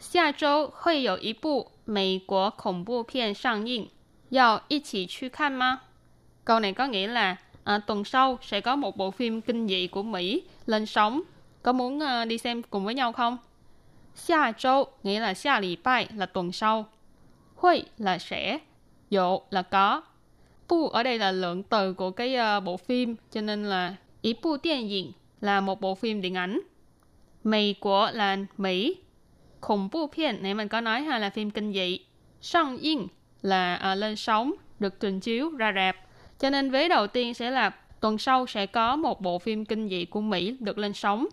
[0.00, 3.88] 下周会有一部美国恐怖片上映，
[4.30, 5.82] 要一起去看吗
[6.44, 10.02] ？Câu này có nghĩa là à, tuần sau sẽ có một bộ phim kinh dị của
[10.02, 11.22] Mỹ lên sóng.
[11.62, 13.38] Có muốn uh, đi xem cùng với nhau không?
[14.14, 16.84] Xia châu nghĩa là xia lì bài là tuần sau.
[17.56, 18.58] Huy là sẽ.
[19.10, 20.02] Dụ là có.
[20.68, 24.34] Bu ở đây là lượng từ của cái uh, bộ phim cho nên là ý
[24.42, 26.60] bu điện ảnh là một bộ phim điện ảnh.
[27.44, 28.96] Mỹ của là Mỹ.
[29.60, 32.00] Khủng bu phiên này mình có nói ha là phim kinh dị.
[32.40, 33.08] Sang yên
[33.42, 35.96] là uh, lên sóng, được trình chiếu ra rạp.
[36.40, 39.88] Cho nên vế đầu tiên sẽ là tuần sau sẽ có một bộ phim kinh
[39.88, 41.26] dị của Mỹ được lên sóng.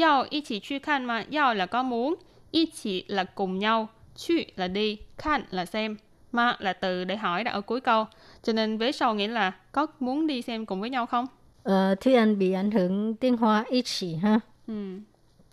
[0.00, 2.14] Yào y chỉ truy khan mà yào là có muốn,
[2.50, 5.96] y chỉ là cùng nhau, truy là đi, khan là xem,
[6.32, 8.04] mà là từ để hỏi đã ở cuối câu.
[8.42, 11.26] Cho nên vế sau nghĩa là có muốn đi xem cùng với nhau không?
[11.62, 14.40] Ờ, Thúy Anh bị ảnh hưởng tiếng Hoa ít chỉ ha.
[14.66, 14.98] Ừ.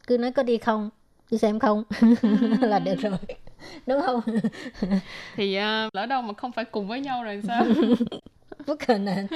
[0.08, 0.90] Cứ nói có đi không,
[1.32, 1.84] đi xem không
[2.62, 3.12] là được rồi
[3.87, 4.21] đúng không
[5.37, 7.67] thì uh, lỡ đâu mà không phải cùng với nhau rồi sao
[8.67, 9.27] bất khả năng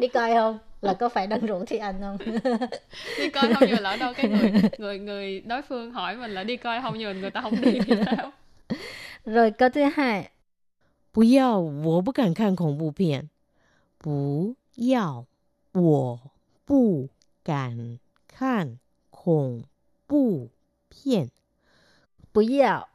[0.00, 2.18] đi coi không là có phải đăng rủ thì anh không
[3.18, 6.44] đi coi không nhưng lỡ đâu cái người người người đối phương hỏi mình là
[6.44, 8.32] đi coi không nhưng người ta không đi thì sao
[9.24, 10.28] rồi câu thứ hai
[11.14, 13.28] 不要，我不敢看恐怖片。
[13.98, 15.26] 不要，
[15.72, 16.20] 我
[16.64, 17.10] 不
[17.44, 18.78] 敢看
[19.10, 19.64] 恐
[20.06, 20.48] 怖
[20.88, 21.28] 片。
[22.37, 22.87] 不要,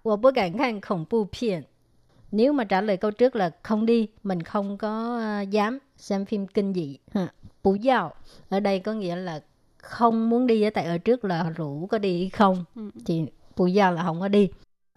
[2.33, 6.24] Nếu mà trả lời câu trước là không đi, mình không có ờ, dám xem
[6.24, 6.98] phim kinh dị.
[7.12, 7.28] Ha.
[7.62, 8.14] Bù giao,
[8.48, 9.42] ở đây có nghĩa là
[9.76, 12.64] không muốn đi, tại ở trước là rủ có đi không.
[12.74, 12.90] Ừ.
[13.07, 13.26] Thì
[13.57, 14.48] bù giao là không có đi.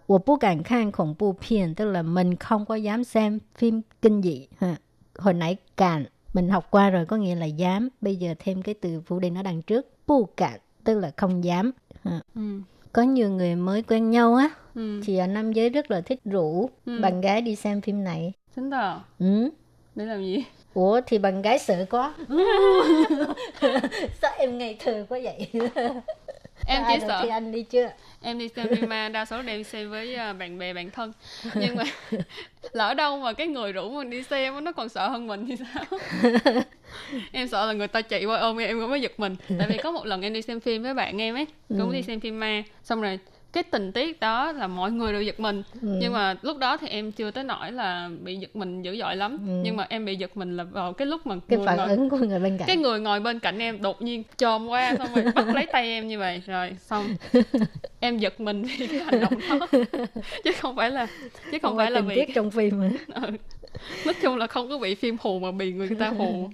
[0.06, 3.82] Wo bu cảnh khang khủng bu phiền, tức là mình không có dám xem phim
[4.02, 4.46] kinh dị.
[4.58, 4.76] Ha.
[5.18, 6.04] Hồi nãy cạn,
[6.34, 7.88] mình học qua rồi có nghĩa là dám.
[8.00, 9.86] Bây giờ thêm cái từ phụ đề nó đằng trước.
[10.06, 11.72] Bu cạn, tức là không dám.
[12.04, 12.20] Ha.
[12.34, 12.60] Ừ
[12.96, 15.00] có nhiều người mới quen nhau á ừ.
[15.04, 16.98] thì ở nam giới rất là thích rủ ừ.
[17.00, 18.32] bạn gái đi xem phim này.
[18.56, 19.50] Chính à ừ.
[19.94, 20.44] Để làm gì?
[20.74, 22.14] Ủa thì bạn gái sợ quá.
[24.22, 25.50] Sao em ngày thơ quá vậy
[26.66, 27.20] em chỉ sợ.
[27.22, 27.90] thì anh đi chưa
[28.22, 31.12] em đi xem phim ma đa số đều xem với ờ, bạn bè bạn thân.
[31.54, 31.84] Nhưng mà
[32.72, 35.56] lỡ đâu mà cái người rủ mình đi xem nó còn sợ hơn mình thì
[35.56, 35.98] sao?
[37.32, 39.36] Em sợ là người ta chạy qua ôm em em cũng mới giật mình.
[39.58, 41.94] Tại vì có một lần em đi xem phim với bạn em ấy cũng ừ.
[41.94, 43.18] đi xem phim ma xong rồi
[43.55, 45.97] cái tình tiết đó là mọi người đều giật mình ừ.
[46.01, 49.15] nhưng mà lúc đó thì em chưa tới nỗi là bị giật mình dữ dội
[49.15, 49.61] lắm ừ.
[49.63, 52.09] nhưng mà em bị giật mình là vào cái lúc mà cái phản ngồi, ứng
[52.09, 55.07] của người bên cạnh cái người ngồi bên cạnh em đột nhiên chồm qua xong
[55.15, 57.15] rồi bắt lấy tay em như vậy rồi xong
[57.99, 59.67] em giật mình vì cái hành động đó
[60.43, 61.07] chứ không phải là
[61.51, 62.89] chứ không, không phải là vì tiết trong phim mà.
[63.21, 63.31] ừ.
[64.05, 66.49] nói chung là không có bị phim hù mà bị người ta hù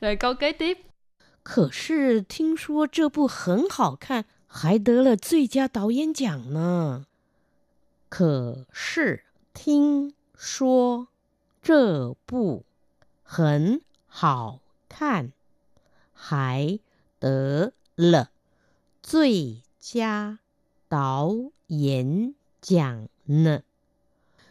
[0.00, 0.78] rồi câu kế tiếp
[1.48, 7.07] 可是听说这部很好看， 还得了最佳导演奖呢。
[8.07, 11.07] 可是听说
[11.63, 12.63] 这部
[13.23, 15.31] 很好看，
[16.13, 16.79] 还
[17.19, 18.29] 得了
[19.01, 20.37] 最佳
[20.87, 21.33] 导
[21.67, 23.63] 演奖呢。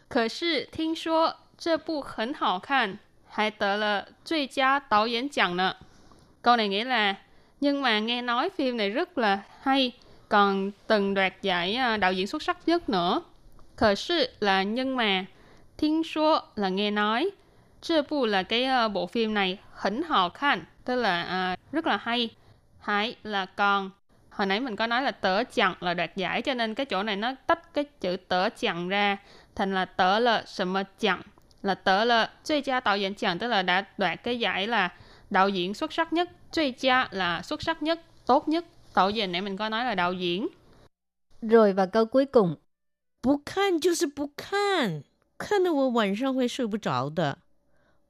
[0.09, 5.77] 可是听说这部很好看，还得了最佳导演奖呢。
[6.41, 7.15] Câu này nghĩa là
[7.63, 9.91] nhưng mà nghe nói phim này rất là hay
[10.29, 13.21] còn từng đoạt giải à, đạo diễn xuất sắc nhất nữa.
[13.75, 15.25] Khởi sự là nhưng mà,
[15.77, 17.29] thiên số là nghe nói,
[17.81, 21.87] chưa bù là cái à, bộ phim này hỉnh họ khăn, tức là à, rất
[21.87, 22.29] là hay.
[22.79, 23.89] Hãy là còn,
[24.29, 27.03] hồi nãy mình có nói là tớ chẳng là đoạt giải cho nên cái chỗ
[27.03, 29.17] này nó tách cái chữ tớ chẳng ra
[29.55, 31.21] thành là tớ là sầm chẳng
[31.61, 34.89] là tớ là chơi cha tạo diễn chẳng tức là đã đoạt cái giải là
[35.29, 38.64] đạo diễn xuất sắc nhất 最佳 là xuất sắc nhất, tốt nhất.
[38.94, 40.48] Tạo gì nãy mình có nói là đạo diễn.
[41.42, 42.56] Rồi và câu cuối cùng.
[43.20, 45.04] 不看就是不看，
[45.38, 47.38] 看得我晚上会睡不着的。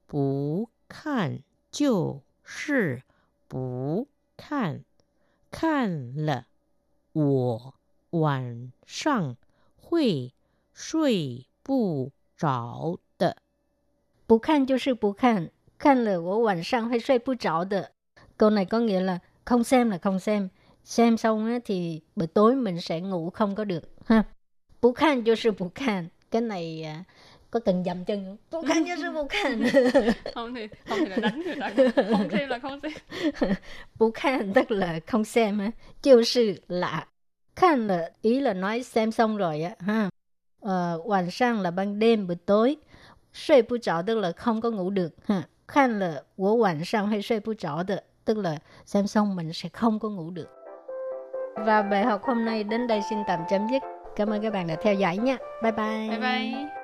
[0.06, 3.02] 不看就是
[3.48, 4.84] 不看，
[5.50, 6.46] 看了
[7.12, 7.74] 我
[8.10, 9.36] 晚上
[9.76, 10.34] 会
[10.74, 13.36] 睡不着的。
[14.26, 17.91] 不看就是不看，看了我晚上会睡不着的。
[18.36, 20.48] Câu này có nghĩa là không xem là không xem,
[20.84, 24.22] xem xong á, thì buổi tối mình sẽ ngủ không có được ha.
[24.82, 26.08] Bú khan cho sư bú khan.
[26.30, 27.04] Cái này à,
[27.50, 28.36] có từng dầm chân không?
[28.50, 29.62] Bú khan cho sư bú khan.
[30.34, 31.70] không thì không thì là đánh người ta.
[32.10, 32.92] Không xem là không xem.
[33.98, 35.70] Bú khan tức là không xem á.
[36.02, 37.06] Chiêu sư là
[37.56, 40.10] khan là ý là nói xem xong rồi á ha.
[40.60, 42.76] Ờ, uh, 晚上 là ban đêm buổi tối.
[43.32, 45.42] Suy bu trọ tức là không có ngủ được ha.
[45.68, 50.49] 看了我晚上会睡不着的 tức là xem xong mình sẽ không có ngủ được.
[51.55, 53.83] Và bài học hôm nay đến đây xin tạm chấm dứt.
[54.15, 55.37] Cảm ơn các bạn đã theo dõi nha.
[55.63, 56.09] Bye bye.
[56.09, 56.83] Bye bye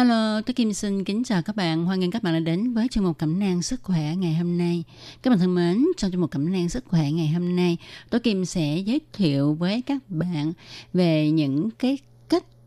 [0.00, 1.84] Hello, tôi Kim xin kính chào các bạn.
[1.84, 4.58] Hoan nghênh các bạn đã đến với chương mục cẩm nang sức khỏe ngày hôm
[4.58, 4.84] nay.
[5.22, 7.76] Các bạn thân mến, trong chương mục cẩm nang sức khỏe ngày hôm nay,
[8.10, 10.52] tôi Kim sẽ giới thiệu với các bạn
[10.92, 11.98] về những cái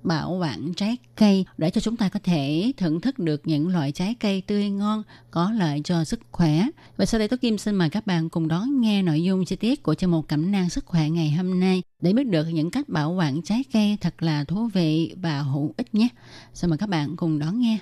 [0.06, 3.92] bảo quản trái cây để cho chúng ta có thể thưởng thức được những loại
[3.92, 6.66] trái cây tươi ngon, có lợi cho sức khỏe.
[6.98, 9.56] Và sau đây Tố Kim xin mời các bạn cùng đón nghe nội dung chi
[9.56, 12.72] tiết của chương mục cẩm nang sức khỏe ngày hôm nay để biết được những
[12.72, 16.08] cách bảo quản trái cây thật là thú vị và hữu ích nhé.
[16.54, 17.78] Xin mời các bạn cùng đón nghe.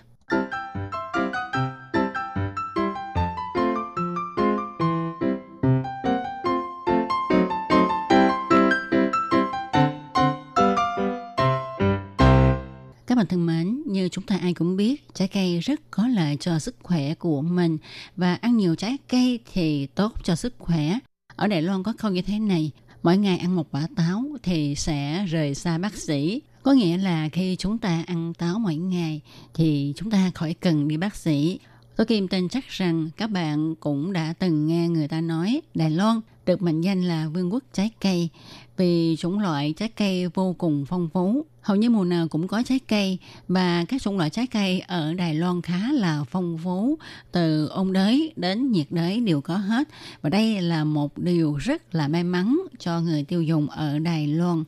[13.22, 16.60] Bạn thân mến, như chúng ta ai cũng biết, trái cây rất có lợi cho
[16.60, 17.78] sức khỏe của mình
[18.18, 21.00] và ăn nhiều trái cây thì tốt cho sức khỏe.
[21.36, 22.72] Ở Đài Loan có câu như thế này,
[23.04, 26.42] mỗi ngày ăn một quả táo thì sẽ rời xa bác sĩ.
[26.64, 29.22] Có nghĩa là khi chúng ta ăn táo mỗi ngày
[29.54, 31.60] thì chúng ta khỏi cần đi bác sĩ.
[31.96, 35.92] Tôi Kim tin chắc rằng các bạn cũng đã từng nghe người ta nói Đài
[35.92, 38.30] Loan được mệnh danh là vương quốc trái cây
[38.78, 41.46] vì chủng loại trái cây vô cùng phong phú.
[41.62, 45.14] Hầu như mùa nào cũng có trái cây và các chủng loại trái cây ở
[45.14, 46.98] Đài Loan khá là phong phú,
[47.32, 49.88] từ ôn đới đến nhiệt đới đều có hết.
[50.22, 54.28] Và đây là một điều rất là may mắn cho người tiêu dùng ở Đài
[54.28, 54.64] Loan.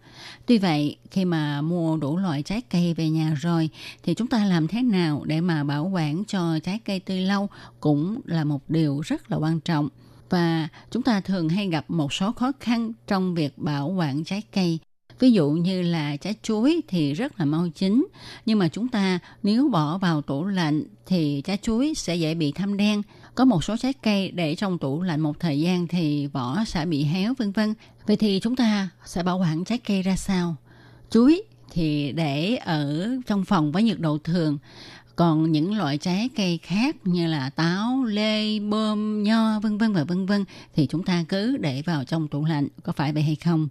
[0.45, 3.69] Tuy vậy, khi mà mua đủ loại trái cây về nhà rồi
[4.03, 7.49] thì chúng ta làm thế nào để mà bảo quản cho trái cây tươi lâu
[7.79, 9.89] cũng là một điều rất là quan trọng
[10.33, 14.41] và chúng ta thường hay gặp một số khó khăn trong việc bảo quản trái
[14.51, 14.79] cây.
[15.19, 18.07] Ví dụ như là trái chuối thì rất là mau chín,
[18.45, 22.51] nhưng mà chúng ta nếu bỏ vào tủ lạnh thì trái chuối sẽ dễ bị
[22.51, 23.01] thâm đen.
[23.35, 26.85] Có một số trái cây để trong tủ lạnh một thời gian thì vỏ sẽ
[26.85, 27.73] bị héo vân vân.
[28.07, 30.55] Vậy thì chúng ta sẽ bảo quản trái cây ra sao?
[31.09, 34.57] Chuối thì để ở trong phòng với nhiệt độ thường
[35.15, 40.03] còn những loại trái cây khác như là táo, lê, bơm, nho vân vân và
[40.03, 40.45] vân vân
[40.75, 43.67] thì chúng ta cứ để vào trong tủ lạnh có phải vậy hay không?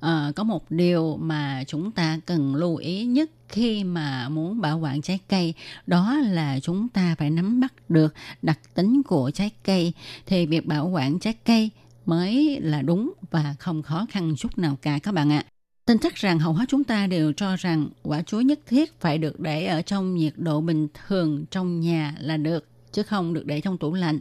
[0.00, 4.78] À, có một điều mà chúng ta cần lưu ý nhất khi mà muốn bảo
[4.78, 5.54] quản trái cây
[5.86, 9.92] đó là chúng ta phải nắm bắt được đặc tính của trái cây
[10.26, 11.70] thì việc bảo quản trái cây
[12.06, 15.44] mới là đúng và không khó khăn chút nào cả các bạn ạ.
[15.86, 19.18] Tin chắc rằng hầu hết chúng ta đều cho rằng quả chuối nhất thiết phải
[19.18, 23.46] được để ở trong nhiệt độ bình thường trong nhà là được, chứ không được
[23.46, 24.18] để trong tủ lạnh.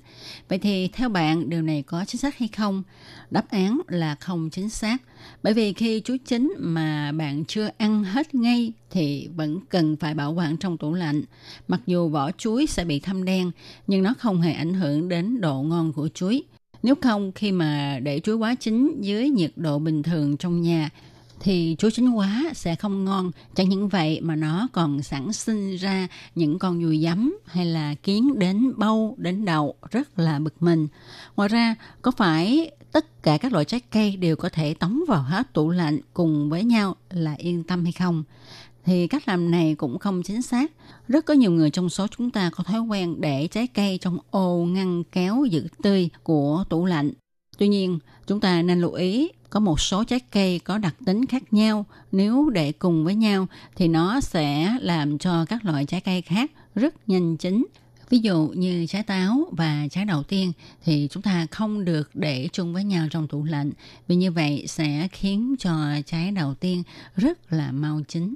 [0.50, 2.84] Vậy thì theo bạn điều này có chính xác hay không?
[3.32, 4.98] Đáp án là không chính xác.
[5.44, 10.14] Bởi vì khi chuối chín mà bạn chưa ăn hết ngay thì vẫn cần phải
[10.14, 11.24] bảo quản trong tủ lạnh.
[11.68, 13.52] Mặc dù vỏ chuối sẽ bị thâm đen,
[13.88, 16.44] nhưng nó không hề ảnh hưởng đến độ ngon của chuối.
[16.84, 20.90] Nếu không, khi mà để chuối quá chín dưới nhiệt độ bình thường trong nhà
[21.40, 23.32] thì chuối chín quá sẽ không ngon.
[23.56, 27.96] Chẳng những vậy mà nó còn sản sinh ra những con dùi giấm hay là
[28.04, 30.88] kiến đến bâu, đến đầu rất là bực mình.
[31.36, 35.22] Ngoài ra, có phải tất cả các loại trái cây đều có thể tống vào
[35.22, 38.24] hết tủ lạnh cùng với nhau là yên tâm hay không?
[38.86, 40.72] Thì cách làm này cũng không chính xác.
[41.08, 44.18] Rất có nhiều người trong số chúng ta có thói quen để trái cây trong
[44.32, 47.12] ô ngăn kéo giữ tươi của tủ lạnh.
[47.58, 51.26] Tuy nhiên, chúng ta nên lưu ý, có một số trái cây có đặc tính
[51.26, 51.86] khác nhau.
[52.12, 56.52] Nếu để cùng với nhau, thì nó sẽ làm cho các loại trái cây khác
[56.76, 57.66] rất nhanh chín.
[58.10, 60.52] Ví dụ như trái táo và trái đầu tiên,
[60.84, 63.72] thì chúng ta không được để chung với nhau trong tủ lạnh.
[64.08, 66.84] Vì như vậy sẽ khiến cho trái đầu tiên
[67.16, 68.36] rất là mau chín.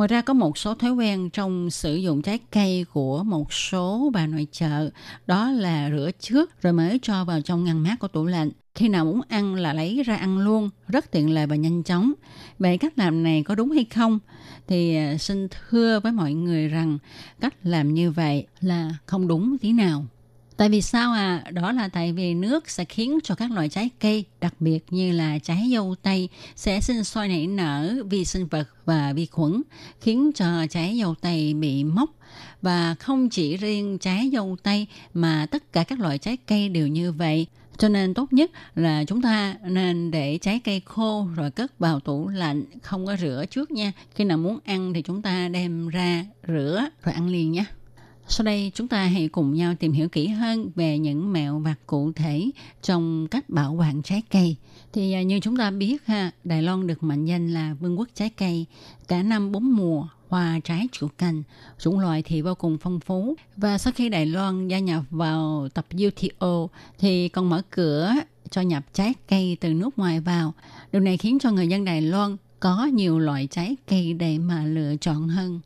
[0.00, 4.10] Ngoài ra có một số thói quen trong sử dụng trái cây của một số
[4.14, 4.90] bà nội chợ,
[5.26, 8.50] đó là rửa trước rồi mới cho vào trong ngăn mát của tủ lạnh.
[8.74, 12.12] Khi nào muốn ăn là lấy ra ăn luôn, rất tiện lợi và nhanh chóng.
[12.58, 14.18] Vậy cách làm này có đúng hay không?
[14.66, 16.98] Thì à, xin thưa với mọi người rằng
[17.40, 20.04] cách làm như vậy là không đúng tí nào.
[20.60, 21.44] Tại vì sao à?
[21.52, 25.12] Đó là tại vì nước sẽ khiến cho các loại trái cây, đặc biệt như
[25.12, 29.62] là trái dâu tây, sẽ sinh sôi nảy nở vi sinh vật và vi khuẩn,
[30.00, 32.10] khiến cho trái dâu tây bị mốc.
[32.62, 36.86] Và không chỉ riêng trái dâu tây mà tất cả các loại trái cây đều
[36.86, 37.46] như vậy.
[37.78, 42.00] Cho nên tốt nhất là chúng ta nên để trái cây khô rồi cất vào
[42.00, 43.92] tủ lạnh, không có rửa trước nha.
[44.14, 47.64] Khi nào muốn ăn thì chúng ta đem ra rửa rồi ăn liền nhé.
[48.32, 51.74] Sau đây chúng ta hãy cùng nhau tìm hiểu kỹ hơn về những mẹo vặt
[51.86, 52.50] cụ thể
[52.82, 54.56] trong cách bảo quản trái cây.
[54.92, 58.08] Thì à, như chúng ta biết ha, Đài Loan được mệnh danh là vương quốc
[58.14, 58.66] trái cây,
[59.08, 61.42] cả năm bốn mùa, hoa trái chủ cành,
[61.78, 63.34] chủng loại thì vô cùng phong phú.
[63.56, 66.68] Và sau khi Đài Loan gia nhập vào tập WTO
[66.98, 68.14] thì còn mở cửa
[68.50, 70.54] cho nhập trái cây từ nước ngoài vào.
[70.92, 74.64] Điều này khiến cho người dân Đài Loan có nhiều loại trái cây để mà
[74.64, 75.60] lựa chọn hơn.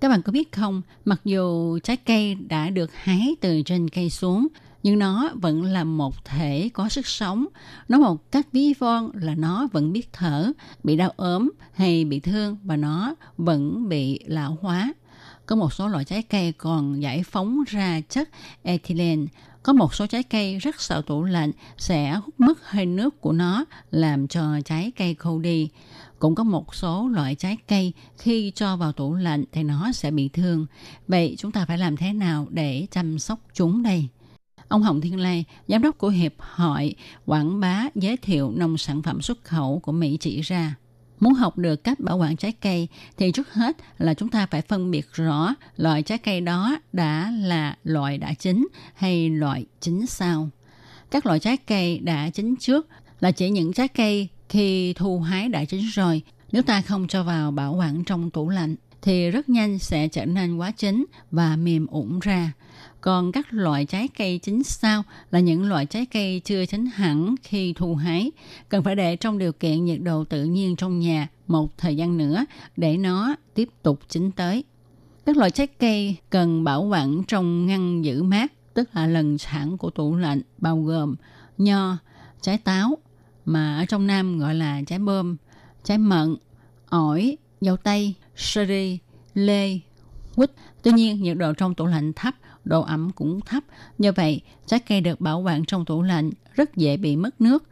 [0.00, 4.10] Các bạn có biết không, mặc dù trái cây đã được hái từ trên cây
[4.10, 4.46] xuống,
[4.82, 7.46] nhưng nó vẫn là một thể có sức sống.
[7.88, 10.52] Nói một cách ví von là nó vẫn biết thở,
[10.84, 14.92] bị đau ốm hay bị thương và nó vẫn bị lão hóa.
[15.46, 18.28] Có một số loại trái cây còn giải phóng ra chất
[18.62, 19.26] ethylene.
[19.62, 23.32] Có một số trái cây rất sợ tủ lạnh sẽ hút mất hơi nước của
[23.32, 25.68] nó làm cho trái cây khô đi.
[26.20, 30.10] Cũng có một số loại trái cây khi cho vào tủ lạnh thì nó sẽ
[30.10, 30.66] bị thương.
[31.08, 34.08] Vậy chúng ta phải làm thế nào để chăm sóc chúng đây?
[34.68, 36.94] Ông Hồng Thiên Lê, giám đốc của Hiệp hội
[37.26, 40.74] Quảng bá giới thiệu nông sản phẩm xuất khẩu của Mỹ chỉ ra.
[41.20, 44.62] Muốn học được cách bảo quản trái cây thì trước hết là chúng ta phải
[44.62, 50.06] phân biệt rõ loại trái cây đó đã là loại đã chín hay loại chín
[50.06, 50.48] sau.
[51.10, 52.88] Các loại trái cây đã chín trước
[53.20, 56.22] là chỉ những trái cây khi thu hái đã chín rồi,
[56.52, 60.24] nếu ta không cho vào bảo quản trong tủ lạnh thì rất nhanh sẽ trở
[60.24, 62.52] nên quá chín và mềm ủng ra.
[63.00, 67.34] Còn các loại trái cây chín sao là những loại trái cây chưa chín hẳn
[67.42, 68.30] khi thu hái,
[68.68, 72.16] cần phải để trong điều kiện nhiệt độ tự nhiên trong nhà một thời gian
[72.16, 72.44] nữa
[72.76, 74.64] để nó tiếp tục chín tới.
[75.26, 79.78] Các loại trái cây cần bảo quản trong ngăn giữ mát, tức là lần sản
[79.78, 81.16] của tủ lạnh bao gồm
[81.58, 81.96] nho,
[82.40, 82.98] trái táo,
[83.44, 85.36] mà ở trong Nam gọi là trái bơm,
[85.84, 86.36] trái mận,
[86.88, 88.98] ổi, dâu tây, sherry,
[89.34, 89.78] lê,
[90.36, 90.50] quýt.
[90.82, 92.34] Tuy nhiên, nhiệt độ trong tủ lạnh thấp,
[92.64, 93.64] độ ẩm cũng thấp.
[93.98, 97.64] Do vậy, trái cây được bảo quản trong tủ lạnh rất dễ bị mất nước.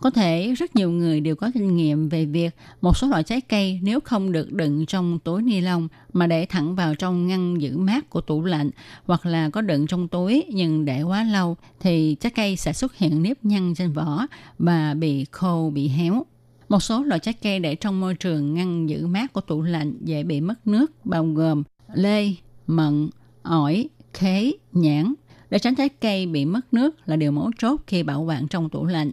[0.00, 3.40] Có thể rất nhiều người đều có kinh nghiệm về việc một số loại trái
[3.40, 7.60] cây nếu không được đựng trong túi ni lông mà để thẳng vào trong ngăn
[7.60, 8.70] giữ mát của tủ lạnh
[9.04, 12.96] hoặc là có đựng trong túi nhưng để quá lâu thì trái cây sẽ xuất
[12.96, 14.26] hiện nếp nhăn trên vỏ
[14.58, 16.26] và bị khô, bị héo.
[16.68, 19.94] Một số loại trái cây để trong môi trường ngăn giữ mát của tủ lạnh
[20.04, 21.62] dễ bị mất nước bao gồm
[21.94, 22.32] lê,
[22.66, 23.10] mận,
[23.42, 25.14] ổi, khế, nhãn.
[25.50, 28.68] Để tránh trái cây bị mất nước là điều mấu chốt khi bảo quản trong
[28.68, 29.10] tủ lạnh.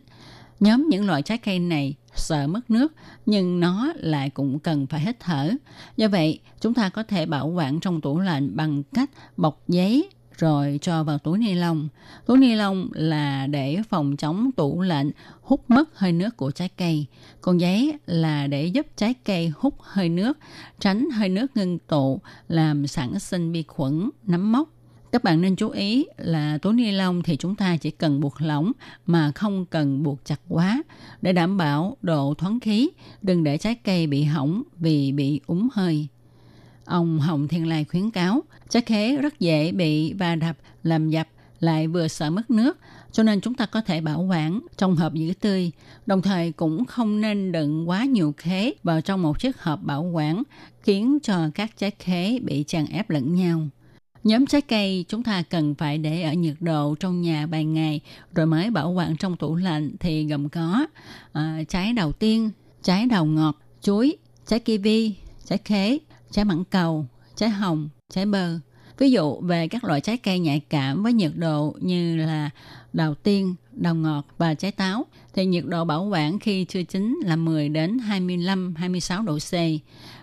[0.59, 2.93] Nhóm những loại trái cây này sợ mất nước
[3.25, 5.51] nhưng nó lại cũng cần phải hít thở.
[5.97, 10.09] Do vậy, chúng ta có thể bảo quản trong tủ lạnh bằng cách bọc giấy
[10.37, 11.89] rồi cho vào túi ni lông.
[12.25, 16.69] Túi ni lông là để phòng chống tủ lạnh hút mất hơi nước của trái
[16.69, 17.05] cây.
[17.41, 20.37] Còn giấy là để giúp trái cây hút hơi nước,
[20.79, 24.69] tránh hơi nước ngưng tụ, làm sản sinh vi khuẩn, nấm mốc
[25.11, 28.41] các bạn nên chú ý là túi ni lông thì chúng ta chỉ cần buộc
[28.41, 28.71] lỏng
[29.05, 30.83] mà không cần buộc chặt quá
[31.21, 32.89] để đảm bảo độ thoáng khí,
[33.21, 36.07] đừng để trái cây bị hỏng vì bị úng hơi.
[36.85, 41.27] Ông Hồng Thiên Lai khuyến cáo, trái khế rất dễ bị va đập, làm dập,
[41.59, 42.77] lại vừa sợ mất nước,
[43.11, 45.71] cho nên chúng ta có thể bảo quản trong hộp giữ tươi,
[46.05, 50.03] đồng thời cũng không nên đựng quá nhiều khế vào trong một chiếc hộp bảo
[50.03, 50.43] quản,
[50.81, 53.67] khiến cho các trái khế bị tràn ép lẫn nhau.
[54.27, 58.01] Nhóm trái cây chúng ta cần phải để ở nhiệt độ trong nhà vài ngày
[58.35, 60.87] rồi mới bảo quản trong tủ lạnh thì gồm có
[61.33, 62.49] à, trái đầu tiên,
[62.83, 64.17] trái đầu ngọt, chuối,
[64.47, 65.11] trái kiwi,
[65.45, 65.97] trái khế,
[66.31, 67.05] trái mãng cầu,
[67.35, 68.59] trái hồng, trái bơ.
[68.97, 72.49] Ví dụ về các loại trái cây nhạy cảm với nhiệt độ như là
[72.93, 77.19] đầu tiên, đầu ngọt và trái táo thì nhiệt độ bảo quản khi chưa chín
[77.25, 79.53] là 10 đến 25 26 độ C.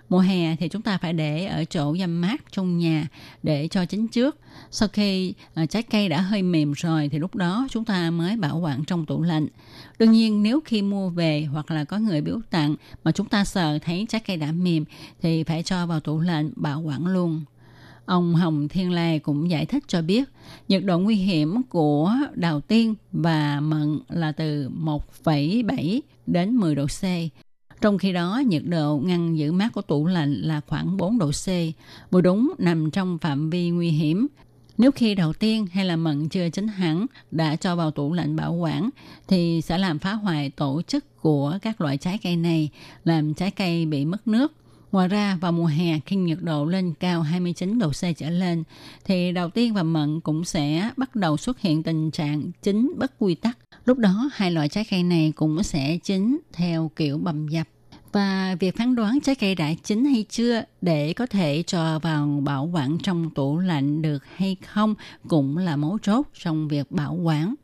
[0.08, 3.08] Mùa hè thì chúng ta phải để ở chỗ dâm mát trong nhà
[3.42, 4.36] để cho chín trước.
[4.70, 8.36] Sau khi uh, trái cây đã hơi mềm rồi thì lúc đó chúng ta mới
[8.36, 9.46] bảo quản trong tủ lạnh.
[9.98, 13.44] Đương nhiên nếu khi mua về hoặc là có người biếu tặng mà chúng ta
[13.44, 14.84] sờ thấy trái cây đã mềm
[15.22, 17.44] thì phải cho vào tủ lạnh bảo quản luôn.
[18.06, 20.24] Ông Hồng Thiên Lai cũng giải thích cho biết
[20.68, 26.86] nhiệt độ nguy hiểm của đào tiên và mận là từ 1,7 đến 10 độ
[26.86, 27.02] C.
[27.84, 31.30] Trong khi đó, nhiệt độ ngăn giữ mát của tủ lạnh là khoảng 4 độ
[31.30, 31.46] C,
[32.10, 34.26] vừa đúng nằm trong phạm vi nguy hiểm.
[34.78, 38.36] Nếu khi đầu tiên hay là mận chưa chín hẳn đã cho vào tủ lạnh
[38.36, 38.90] bảo quản
[39.28, 42.68] thì sẽ làm phá hoại tổ chức của các loại trái cây này,
[43.04, 44.52] làm trái cây bị mất nước
[44.94, 48.64] Ngoài ra, vào mùa hè khi nhiệt độ lên cao 29 độ C trở lên,
[49.04, 53.12] thì đầu tiên và mận cũng sẽ bắt đầu xuất hiện tình trạng chín bất
[53.18, 53.58] quy tắc.
[53.84, 57.66] Lúc đó, hai loại trái cây này cũng sẽ chín theo kiểu bầm dập.
[58.14, 62.40] Và việc phán đoán trái cây đã chín hay chưa để có thể cho vào
[62.44, 64.94] bảo quản trong tủ lạnh được hay không
[65.28, 67.54] cũng là mấu chốt trong việc bảo quản.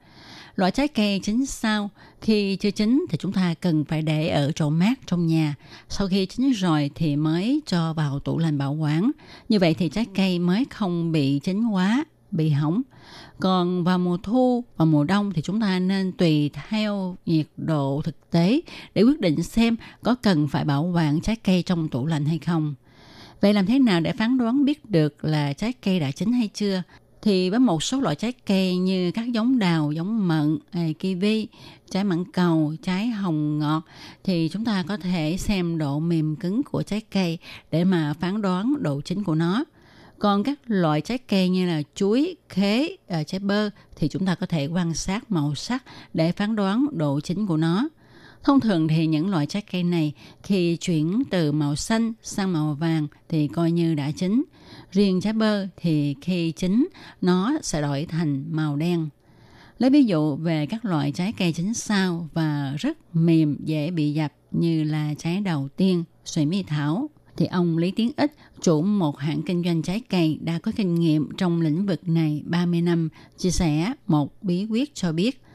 [0.55, 1.90] Loại trái cây chín sao,
[2.20, 5.55] khi chưa chín thì chúng ta cần phải để ở chỗ mát trong nhà.
[5.88, 9.11] Sau khi chín rồi thì mới cho vào tủ lạnh bảo quản.
[9.48, 12.83] Như vậy thì trái cây mới không bị chín quá, bị hỏng.
[13.41, 18.01] Còn vào mùa thu và mùa đông thì chúng ta nên tùy theo nhiệt độ
[18.05, 18.61] thực tế
[18.95, 22.39] để quyết định xem có cần phải bảo quản trái cây trong tủ lạnh hay
[22.39, 22.74] không.
[23.41, 26.49] Vậy làm thế nào để phán đoán biết được là trái cây đã chín hay
[26.55, 26.83] chưa?
[27.22, 31.47] thì với một số loại trái cây như các giống đào, giống mận, à, kiwi,
[31.91, 33.83] trái mãng cầu, trái hồng ngọt
[34.24, 37.39] thì chúng ta có thể xem độ mềm cứng của trái cây
[37.70, 39.64] để mà phán đoán độ chín của nó.
[40.21, 44.35] Còn các loại trái cây như là chuối, khế, ờ, trái bơ thì chúng ta
[44.35, 47.89] có thể quan sát màu sắc để phán đoán độ chín của nó.
[48.43, 50.12] Thông thường thì những loại trái cây này
[50.43, 54.45] khi chuyển từ màu xanh sang màu vàng thì coi như đã chín.
[54.93, 56.89] Riêng trái bơ thì khi chín
[57.21, 59.09] nó sẽ đổi thành màu đen.
[59.79, 64.12] Lấy ví dụ về các loại trái cây chín sao và rất mềm dễ bị
[64.12, 67.11] dập như là trái đầu tiên, xoài mi thảo,
[67.41, 70.95] thì ông Lý Tiến Ích, chủ một hãng kinh doanh trái cây đã có kinh
[70.95, 75.43] nghiệm trong lĩnh vực này 30 năm, chia sẻ một bí quyết cho biết–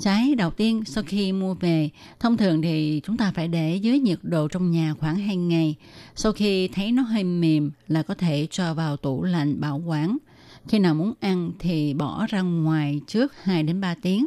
[0.00, 3.98] Trái đầu tiên sau khi mua về, thông thường thì chúng ta phải để dưới
[3.98, 5.74] nhiệt độ trong nhà khoảng 2 ngày.
[6.14, 10.16] Sau khi thấy nó hơi mềm là có thể cho vào tủ lạnh bảo quản.
[10.68, 14.26] Khi nào muốn ăn thì bỏ ra ngoài trước 2 đến 3 tiếng.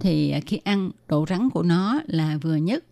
[0.00, 2.84] Thì khi ăn, độ rắn của nó là vừa nhất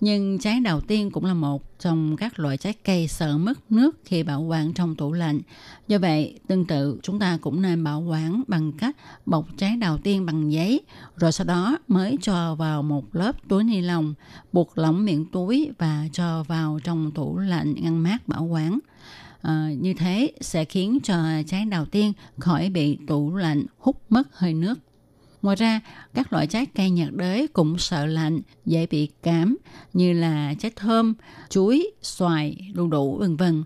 [0.00, 3.96] nhưng trái đầu tiên cũng là một trong các loại trái cây sợ mất nước
[4.04, 5.40] khi bảo quản trong tủ lạnh.
[5.88, 8.96] Do vậy, tương tự chúng ta cũng nên bảo quản bằng cách
[9.26, 10.80] bọc trái đầu tiên bằng giấy,
[11.16, 14.14] rồi sau đó mới cho vào một lớp túi ni lông,
[14.52, 18.78] buộc lỏng miệng túi và cho vào trong tủ lạnh ngăn mát bảo quản.
[19.42, 24.38] À, như thế sẽ khiến cho trái đầu tiên khỏi bị tủ lạnh hút mất
[24.38, 24.78] hơi nước.
[25.42, 25.80] Ngoài ra,
[26.14, 29.56] các loại trái cây nhiệt đới cũng sợ lạnh, dễ bị cảm
[29.92, 31.14] như là trái thơm,
[31.48, 33.64] chuối, xoài, đu đủ vân vân.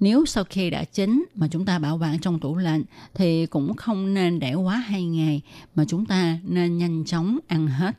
[0.00, 3.76] Nếu sau khi đã chín mà chúng ta bảo quản trong tủ lạnh thì cũng
[3.76, 5.40] không nên để quá 2 ngày
[5.74, 7.96] mà chúng ta nên nhanh chóng ăn hết.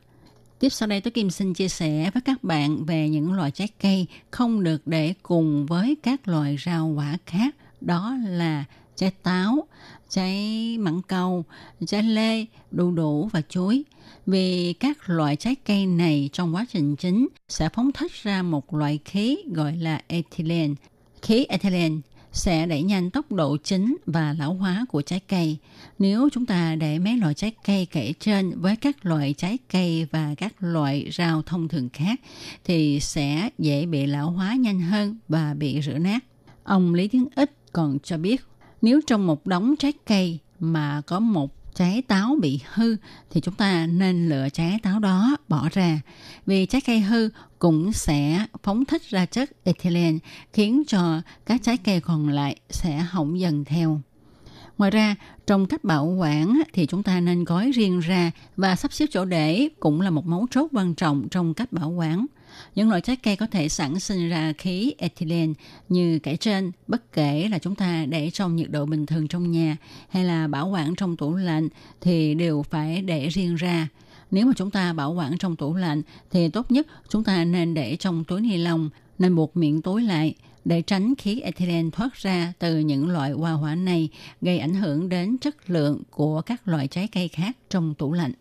[0.58, 3.68] Tiếp sau đây tôi Kim xin chia sẻ với các bạn về những loại trái
[3.82, 7.56] cây không được để cùng với các loại rau quả khác.
[7.80, 8.64] Đó là
[8.96, 9.66] trái táo,
[10.08, 10.38] trái
[10.78, 11.44] mặn cầu,
[11.86, 13.84] trái lê, đu đủ và chuối.
[14.26, 18.74] Vì các loại trái cây này trong quá trình chín sẽ phóng thích ra một
[18.74, 20.74] loại khí gọi là ethylene.
[21.22, 21.96] Khí ethylene
[22.32, 25.56] sẽ đẩy nhanh tốc độ chín và lão hóa của trái cây.
[25.98, 30.06] Nếu chúng ta để mấy loại trái cây kể trên với các loại trái cây
[30.10, 32.20] và các loại rau thông thường khác
[32.64, 36.24] thì sẽ dễ bị lão hóa nhanh hơn và bị rửa nát.
[36.64, 38.40] Ông Lý Tiến Ích còn cho biết
[38.84, 42.96] nếu trong một đống trái cây mà có một trái táo bị hư
[43.30, 46.00] thì chúng ta nên lựa trái táo đó bỏ ra
[46.46, 47.28] vì trái cây hư
[47.58, 50.18] cũng sẽ phóng thích ra chất ethylene
[50.52, 54.00] khiến cho các trái cây còn lại sẽ hỏng dần theo.
[54.78, 55.16] Ngoài ra,
[55.46, 59.24] trong cách bảo quản thì chúng ta nên gói riêng ra và sắp xếp chỗ
[59.24, 62.26] để cũng là một mấu chốt quan trọng trong cách bảo quản.
[62.74, 65.52] Những loại trái cây có thể sản sinh ra khí ethylene
[65.88, 69.50] như kể trên, bất kể là chúng ta để trong nhiệt độ bình thường trong
[69.50, 69.76] nhà
[70.08, 71.68] hay là bảo quản trong tủ lạnh
[72.00, 73.88] thì đều phải để riêng ra.
[74.30, 77.74] Nếu mà chúng ta bảo quản trong tủ lạnh thì tốt nhất chúng ta nên
[77.74, 82.14] để trong túi ni lông, nên buộc miệng túi lại để tránh khí ethylene thoát
[82.14, 84.08] ra từ những loại hoa hỏa này
[84.40, 88.32] gây ảnh hưởng đến chất lượng của các loại trái cây khác trong tủ lạnh.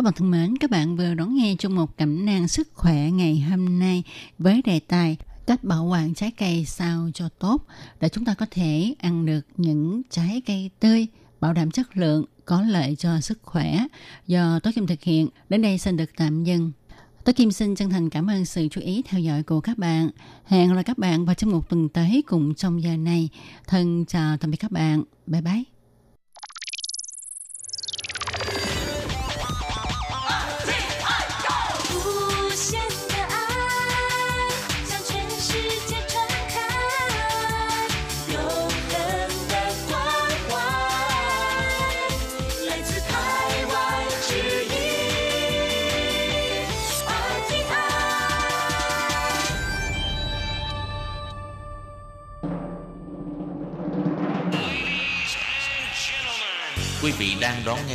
[0.00, 3.10] Các bạn thân mến, các bạn vừa đón nghe trong một cẩm nang sức khỏe
[3.10, 4.02] ngày hôm nay
[4.38, 7.66] với đề tài cách bảo quản trái cây sao cho tốt
[8.00, 11.06] để chúng ta có thể ăn được những trái cây tươi,
[11.40, 13.86] bảo đảm chất lượng, có lợi cho sức khỏe
[14.26, 15.28] do Tố Kim thực hiện.
[15.48, 16.72] Đến đây xin được tạm dừng.
[17.24, 20.10] Tố Kim xin chân thành cảm ơn sự chú ý theo dõi của các bạn.
[20.44, 23.28] Hẹn gặp lại các bạn vào trong một tuần tới cùng trong giờ này.
[23.66, 25.02] Thân chào tạm biệt các bạn.
[25.26, 25.79] Bye bye.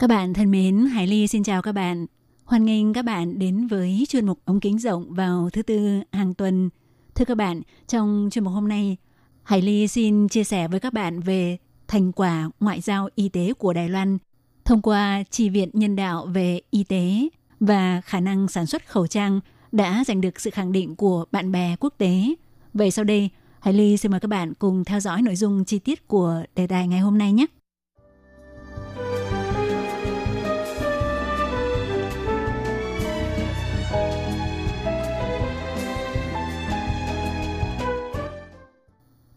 [0.00, 2.06] Các bạn thân mến, Hải Ly xin chào các bạn.
[2.44, 6.34] Hoan nghênh các bạn đến với chuyên mục ống kính rộng vào thứ tư hàng
[6.34, 6.70] tuần.
[7.14, 8.96] Thưa các bạn, trong chuyên mục hôm nay,
[9.42, 11.56] Hải Ly xin chia sẻ với các bạn về
[11.88, 14.18] thành quả ngoại giao y tế của Đài Loan
[14.64, 17.28] thông qua tri viện nhân đạo về y tế
[17.60, 19.40] và khả năng sản xuất khẩu trang
[19.72, 22.34] đã giành được sự khẳng định của bạn bè quốc tế.
[22.74, 23.30] Vậy sau đây,
[23.60, 26.66] Hải Ly xin mời các bạn cùng theo dõi nội dung chi tiết của đề
[26.66, 27.46] tài ngày hôm nay nhé.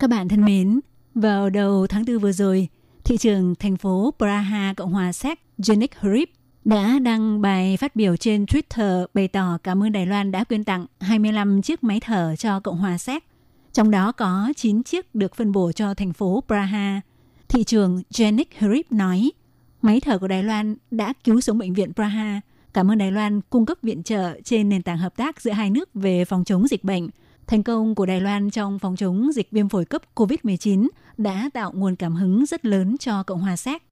[0.04, 0.80] Các bạn thân mến,
[1.16, 2.68] vào đầu tháng 4 vừa rồi,
[3.04, 6.30] thị trường thành phố Praha, Cộng hòa Séc, Janik Hrib
[6.66, 10.64] đã đăng bài phát biểu trên Twitter bày tỏ cảm ơn Đài Loan đã quyên
[10.64, 13.24] tặng 25 chiếc máy thở cho Cộng hòa Séc.
[13.74, 17.02] Trong đó có 9 chiếc được phân bổ cho thành phố Praha.
[17.48, 19.32] Thị trường Janik Hrib nói,
[19.82, 22.42] máy thở của Đài Loan đã cứu sống bệnh viện Praha.
[22.74, 25.70] Cảm ơn Đài Loan cung cấp viện trợ trên nền tảng hợp tác giữa hai
[25.70, 27.10] nước về phòng chống dịch bệnh–
[27.48, 30.88] Thành công của Đài Loan trong phòng chống dịch viêm phổi cấp COVID-19
[31.18, 33.84] đã tạo nguồn cảm hứng rất lớn cho Cộng hòa Séc.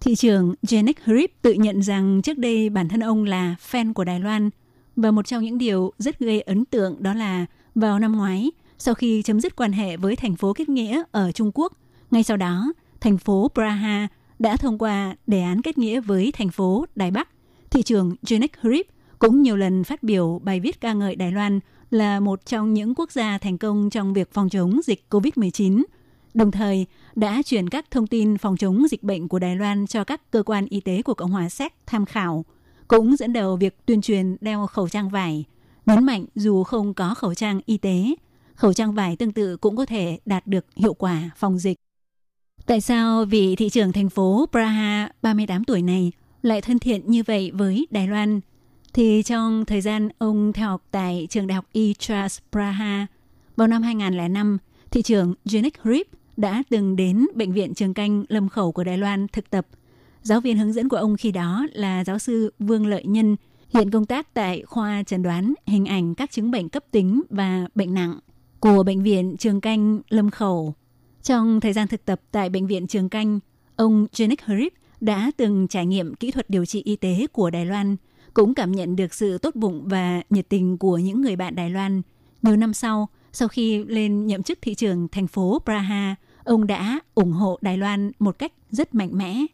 [0.00, 4.04] Thị trưởng Janek Hrip tự nhận rằng trước đây bản thân ông là fan của
[4.04, 4.50] Đài Loan
[4.96, 8.94] và một trong những điều rất gây ấn tượng đó là vào năm ngoái, sau
[8.94, 11.72] khi chấm dứt quan hệ với thành phố kết nghĩa ở Trung Quốc,
[12.10, 14.08] ngay sau đó, thành phố Praha
[14.38, 17.28] đã thông qua đề án kết nghĩa với thành phố Đài Bắc.
[17.70, 18.86] Thị trưởng Janek Hrip
[19.18, 21.60] cũng nhiều lần phát biểu bài viết ca ngợi Đài Loan
[21.90, 25.82] là một trong những quốc gia thành công trong việc phòng chống dịch COVID-19,
[26.34, 30.04] đồng thời đã chuyển các thông tin phòng chống dịch bệnh của Đài Loan cho
[30.04, 32.44] các cơ quan y tế của Cộng hòa Séc tham khảo,
[32.88, 35.44] cũng dẫn đầu việc tuyên truyền đeo khẩu trang vải,
[35.86, 38.14] nhấn mạnh dù không có khẩu trang y tế,
[38.54, 41.76] khẩu trang vải tương tự cũng có thể đạt được hiệu quả phòng dịch.
[42.66, 46.12] Tại sao vị thị trưởng thành phố Praha 38 tuổi này
[46.42, 48.40] lại thân thiện như vậy với Đài Loan–
[48.94, 53.06] thì trong thời gian ông theo học tại trường đại học Itras Praha,
[53.56, 54.58] vào năm 2005,
[54.90, 58.98] thị trưởng Janik Rip đã từng đến Bệnh viện Trường Canh Lâm Khẩu của Đài
[58.98, 59.66] Loan thực tập.
[60.22, 63.36] Giáo viên hướng dẫn của ông khi đó là giáo sư Vương Lợi Nhân,
[63.74, 67.66] hiện công tác tại khoa chẩn đoán hình ảnh các chứng bệnh cấp tính và
[67.74, 68.18] bệnh nặng
[68.60, 70.74] của Bệnh viện Trường Canh Lâm Khẩu.
[71.22, 73.40] Trong thời gian thực tập tại Bệnh viện Trường Canh,
[73.76, 77.66] ông Janik Hrib đã từng trải nghiệm kỹ thuật điều trị y tế của Đài
[77.66, 77.96] Loan–
[78.34, 81.70] cũng cảm nhận được sự tốt bụng và nhiệt tình của những người bạn Đài
[81.70, 82.02] Loan.
[82.42, 87.00] Nhiều năm sau, sau khi lên nhậm chức thị trưởng thành phố Praha, ông đã
[87.14, 89.46] ủng hộ Đài Loan một cách rất mạnh mẽ.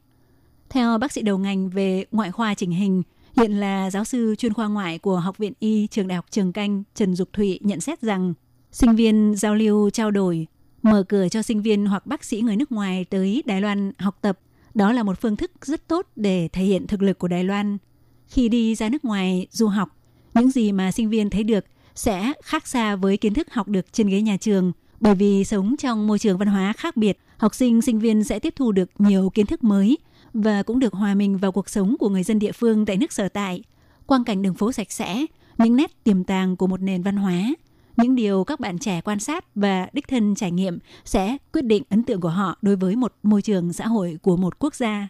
[0.69, 3.03] Theo bác sĩ đầu ngành về ngoại khoa chỉnh hình,
[3.37, 6.53] hiện là giáo sư chuyên khoa ngoại của Học viện Y Trường Đại học Trường
[6.53, 8.35] Canh Trần Dục Thụy nhận xét rằng
[8.73, 10.47] sinh viên giao lưu trao đổi,
[10.83, 14.19] mở cửa cho sinh viên hoặc bác sĩ người nước ngoài tới Đài Loan học
[14.21, 14.39] tập,
[14.75, 17.79] đó là một phương thức rất tốt để thể hiện thực lực của Đài Loan–
[18.31, 19.89] khi đi ra nước ngoài du học,
[20.35, 21.65] những gì mà sinh viên thấy được
[21.95, 24.73] sẽ khác xa với kiến thức học được trên ghế nhà trường.
[25.01, 28.39] Bởi vì sống trong môi trường văn hóa khác biệt, học sinh, sinh viên sẽ
[28.39, 29.99] tiếp thu được nhiều kiến thức mới
[30.35, 33.13] và cũng được hòa mình vào cuộc sống của người dân địa phương tại nước
[33.13, 33.63] sở tại.
[34.07, 35.27] Quang cảnh đường phố sạch sẽ,
[35.59, 37.55] những nét tiềm tàng của một nền văn hóa,
[37.97, 41.83] những điều các bạn trẻ quan sát và đích thân trải nghiệm sẽ quyết định
[41.89, 45.09] ấn tượng của họ đối với một môi trường xã hội của một quốc gia.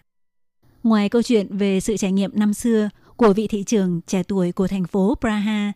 [0.82, 2.88] Ngoài câu chuyện về sự trải nghiệm năm xưa,
[3.20, 5.72] của vị thị trường trẻ tuổi của thành phố Praha,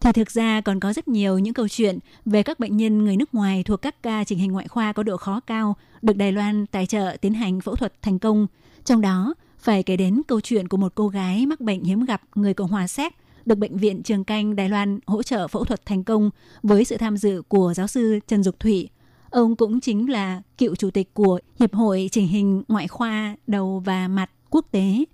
[0.00, 3.16] thì thực ra còn có rất nhiều những câu chuyện về các bệnh nhân người
[3.16, 6.32] nước ngoài thuộc các ca chỉnh hình ngoại khoa có độ khó cao được Đài
[6.32, 8.46] Loan tài trợ tiến hành phẫu thuật thành công.
[8.84, 12.22] Trong đó, phải kể đến câu chuyện của một cô gái mắc bệnh hiếm gặp
[12.34, 13.12] người Cộng hòa Séc
[13.46, 16.30] được Bệnh viện Trường Canh Đài Loan hỗ trợ phẫu thuật thành công
[16.62, 18.88] với sự tham dự của giáo sư Trần Dục Thụy.
[19.30, 23.82] Ông cũng chính là cựu chủ tịch của Hiệp hội Chỉnh hình Ngoại khoa Đầu
[23.84, 25.04] và Mặt Quốc tế.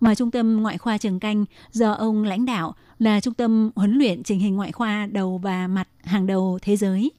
[0.00, 3.98] Mà Trung tâm Ngoại khoa Trường Canh do ông lãnh đạo là trung tâm huấn
[3.98, 7.10] luyện chỉnh hình ngoại khoa đầu và mặt hàng đầu thế giới.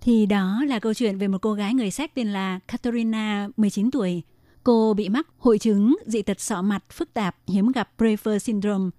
[0.00, 3.90] Thì đó là câu chuyện về một cô gái người Séc tên là Katerina, 19
[3.90, 4.22] tuổi.
[4.64, 8.90] Cô bị mắc hội chứng dị tật sọ mặt phức tạp hiếm gặp Prefer syndrome.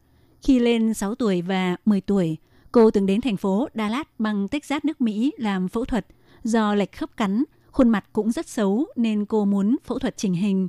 [0.41, 2.37] Khi lên 6 tuổi và 10 tuổi,
[2.71, 6.07] cô từng đến thành phố Dallas bằng Texas nước Mỹ làm phẫu thuật.
[6.43, 10.33] Do lệch khớp cắn, khuôn mặt cũng rất xấu nên cô muốn phẫu thuật chỉnh
[10.33, 10.67] hình.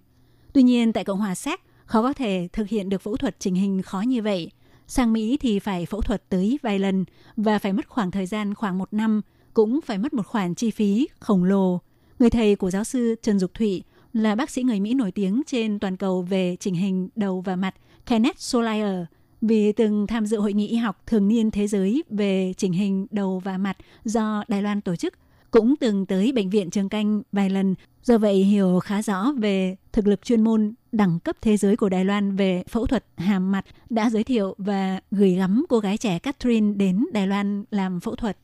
[0.52, 3.54] Tuy nhiên tại Cộng hòa Séc, khó có thể thực hiện được phẫu thuật chỉnh
[3.54, 4.50] hình khó như vậy–
[4.88, 7.04] Sang Mỹ thì phải phẫu thuật tới vài lần
[7.36, 9.20] và phải mất khoảng thời gian khoảng một năm,
[9.54, 11.80] cũng phải mất một khoản chi phí khổng lồ.
[12.18, 13.82] Người thầy của giáo sư Trần Dục Thụy
[14.12, 17.56] là bác sĩ người Mỹ nổi tiếng trên toàn cầu về chỉnh hình đầu và
[17.56, 17.74] mặt
[18.06, 19.04] Kenneth Solier
[19.40, 23.06] vì từng tham dự hội nghị y học thường niên thế giới về chỉnh hình
[23.10, 25.14] đầu và mặt do Đài Loan tổ chức,
[25.50, 29.76] cũng từng tới bệnh viện Trường Canh vài lần, do vậy hiểu khá rõ về
[29.92, 33.52] thực lực chuyên môn đẳng cấp thế giới của Đài Loan về phẫu thuật hàm
[33.52, 38.00] mặt đã giới thiệu và gửi gắm cô gái trẻ Catherine đến Đài Loan làm
[38.00, 38.38] phẫu thuật.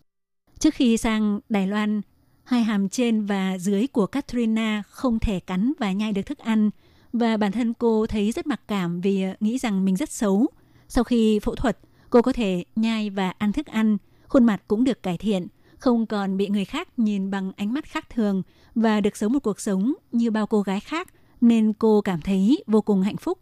[0.59, 2.01] Trước khi sang Đài Loan,
[2.45, 6.71] hai hàm trên và dưới của Katrina không thể cắn và nhai được thức ăn
[7.13, 10.47] và bản thân cô thấy rất mặc cảm vì nghĩ rằng mình rất xấu.
[10.89, 11.79] Sau khi phẫu thuật,
[12.11, 13.99] cô có thể nhai và ăn thức ăn,
[14.29, 15.47] khuôn mặt cũng được cải thiện,
[15.79, 18.43] không còn bị người khác nhìn bằng ánh mắt khác thường
[18.75, 21.09] và được sống một cuộc sống như bao cô gái khác–
[21.43, 23.39] nên cô cảm thấy vô cùng hạnh phúc.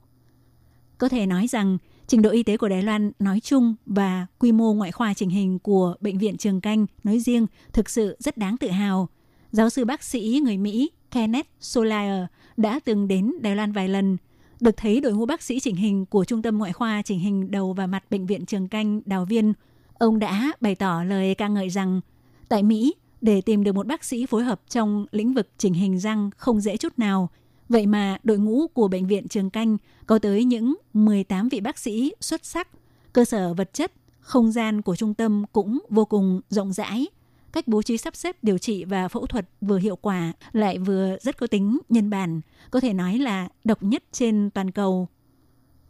[0.98, 4.52] Có thể nói rằng trình độ y tế của Đài Loan nói chung và quy
[4.52, 8.36] mô ngoại khoa chỉnh hình của Bệnh viện Trường Canh nói riêng thực sự rất
[8.36, 9.08] đáng tự hào.
[9.52, 12.24] Giáo sư bác sĩ người Mỹ Kenneth Solier
[12.56, 14.16] đã từng đến Đài Loan vài lần,
[14.60, 17.50] được thấy đội ngũ bác sĩ chỉnh hình của Trung tâm Ngoại khoa chỉnh hình
[17.50, 19.52] đầu và mặt Bệnh viện Trường Canh Đào Viên.
[19.98, 22.00] Ông đã bày tỏ lời ca ngợi rằng
[22.48, 25.98] tại Mỹ, để tìm được một bác sĩ phối hợp trong lĩnh vực chỉnh hình
[25.98, 27.30] răng không dễ chút nào–
[27.70, 31.78] Vậy mà đội ngũ của Bệnh viện Trường Canh có tới những 18 vị bác
[31.78, 32.68] sĩ xuất sắc.
[33.12, 37.06] Cơ sở vật chất, không gian của trung tâm cũng vô cùng rộng rãi.
[37.52, 41.16] Cách bố trí sắp xếp điều trị và phẫu thuật vừa hiệu quả lại vừa
[41.20, 42.40] rất có tính nhân bản,
[42.70, 45.08] có thể nói là độc nhất trên toàn cầu.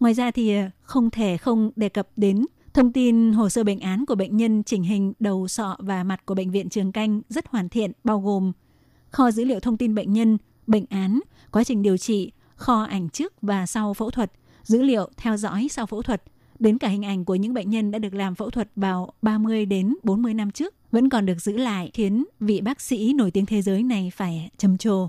[0.00, 3.80] Ngoài ra thì ờ, không thể không đề cập đến thông tin hồ sơ bệnh
[3.80, 7.22] án của bệnh nhân chỉnh hình đầu sọ và mặt của bệnh viện Trường Canh
[7.28, 8.52] rất hoàn thiện bao gồm
[9.10, 11.20] kho dữ liệu thông tin bệnh nhân, bệnh án,
[11.52, 14.32] quá trình điều trị, kho ảnh trước và sau phẫu thuật,
[14.62, 16.22] dữ liệu theo dõi sau phẫu thuật,
[16.58, 19.66] đến cả hình ảnh của những bệnh nhân đã được làm phẫu thuật vào 30
[19.66, 23.46] đến 40 năm trước vẫn còn được giữ lại khiến vị bác sĩ nổi tiếng
[23.46, 25.08] thế giới này phải trầm trồ.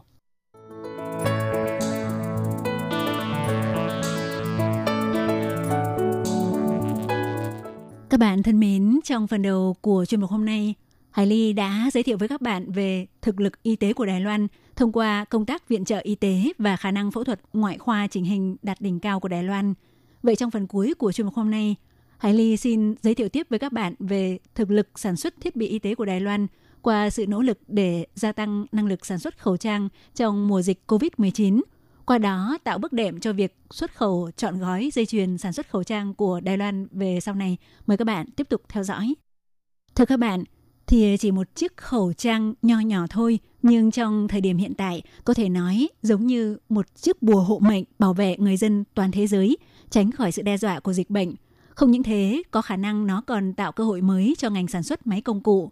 [8.09, 10.75] Các bạn thân mến, trong phần đầu của chuyên mục hôm nay,
[11.11, 14.21] Hải Ly đã giới thiệu với các bạn về thực lực y tế của Đài
[14.21, 14.47] Loan
[14.81, 18.07] thông qua công tác viện trợ y tế và khả năng phẫu thuật ngoại khoa
[18.07, 19.73] chỉnh hình đạt đỉnh cao của Đài Loan.
[20.23, 21.75] Vậy trong phần cuối của chuyên mục hôm nay,
[22.17, 25.55] Hải Ly xin giới thiệu tiếp với các bạn về thực lực sản xuất thiết
[25.55, 26.47] bị y tế của Đài Loan
[26.81, 30.61] qua sự nỗ lực để gia tăng năng lực sản xuất khẩu trang trong mùa
[30.61, 31.61] dịch COVID-19.
[32.05, 35.69] Qua đó tạo bước đệm cho việc xuất khẩu chọn gói dây chuyền sản xuất
[35.69, 37.57] khẩu trang của Đài Loan về sau này.
[37.85, 39.13] Mời các bạn tiếp tục theo dõi.
[39.95, 40.43] Thưa các bạn,
[40.87, 45.01] thì chỉ một chiếc khẩu trang nho nhỏ thôi, nhưng trong thời điểm hiện tại
[45.23, 49.11] có thể nói giống như một chiếc bùa hộ mệnh bảo vệ người dân toàn
[49.11, 49.57] thế giới
[49.89, 51.35] tránh khỏi sự đe dọa của dịch bệnh.
[51.69, 54.83] Không những thế, có khả năng nó còn tạo cơ hội mới cho ngành sản
[54.83, 55.71] xuất máy công cụ.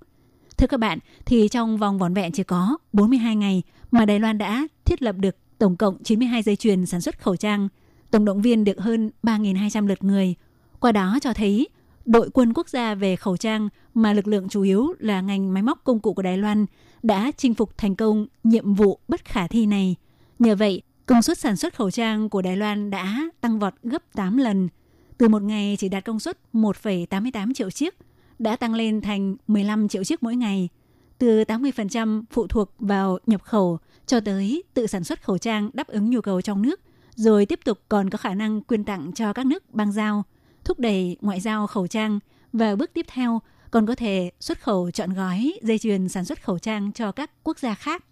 [0.57, 4.37] Thưa các bạn, thì trong vòng vỏn vẹn chỉ có 42 ngày mà Đài Loan
[4.37, 7.67] đã thiết lập được tổng cộng 92 dây chuyền sản xuất khẩu trang,
[8.11, 10.35] tổng động viên được hơn 3.200 lượt người.
[10.79, 11.67] Qua đó cho thấy
[12.09, 15.63] đội quân quốc gia về khẩu trang mà lực lượng chủ yếu là ngành máy
[15.63, 16.65] móc công cụ của Đài Loan
[17.03, 19.95] đã chinh phục thành công nhiệm vụ bất khả thi này.
[20.39, 24.13] Nhờ vậy, công suất sản xuất khẩu trang của Đài Loan đã tăng vọt gấp
[24.13, 24.69] 8 lần.
[25.17, 27.95] Từ một ngày chỉ đạt công suất 1,88 triệu chiếc,
[28.39, 30.69] đã tăng lên thành 15 triệu chiếc mỗi ngày.
[31.17, 35.87] Từ 80% phụ thuộc vào nhập khẩu cho tới tự sản xuất khẩu trang đáp
[35.87, 36.81] ứng nhu cầu trong nước,
[37.15, 40.23] rồi tiếp tục còn có khả năng quyên tặng cho các nước bang giao–
[40.69, 42.19] thúc đẩy ngoại giao khẩu trang
[42.53, 43.41] và bước tiếp theo
[43.71, 47.31] còn có thể xuất khẩu chọn gói dây chuyền sản xuất khẩu trang cho các
[47.43, 48.05] quốc gia khác.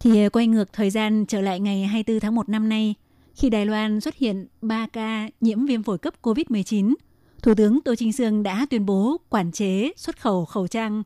[0.00, 2.94] Thì ờ, quay ngược thời gian trở lại ngày 24 tháng 1 năm nay,
[3.34, 6.94] khi Đài Loan xuất hiện 3 ca nhiễm viêm phổi cấp COVID-19,
[7.42, 11.02] Thủ tướng Tô Trinh Sương đã tuyên bố quản chế xuất khẩu khẩu trang.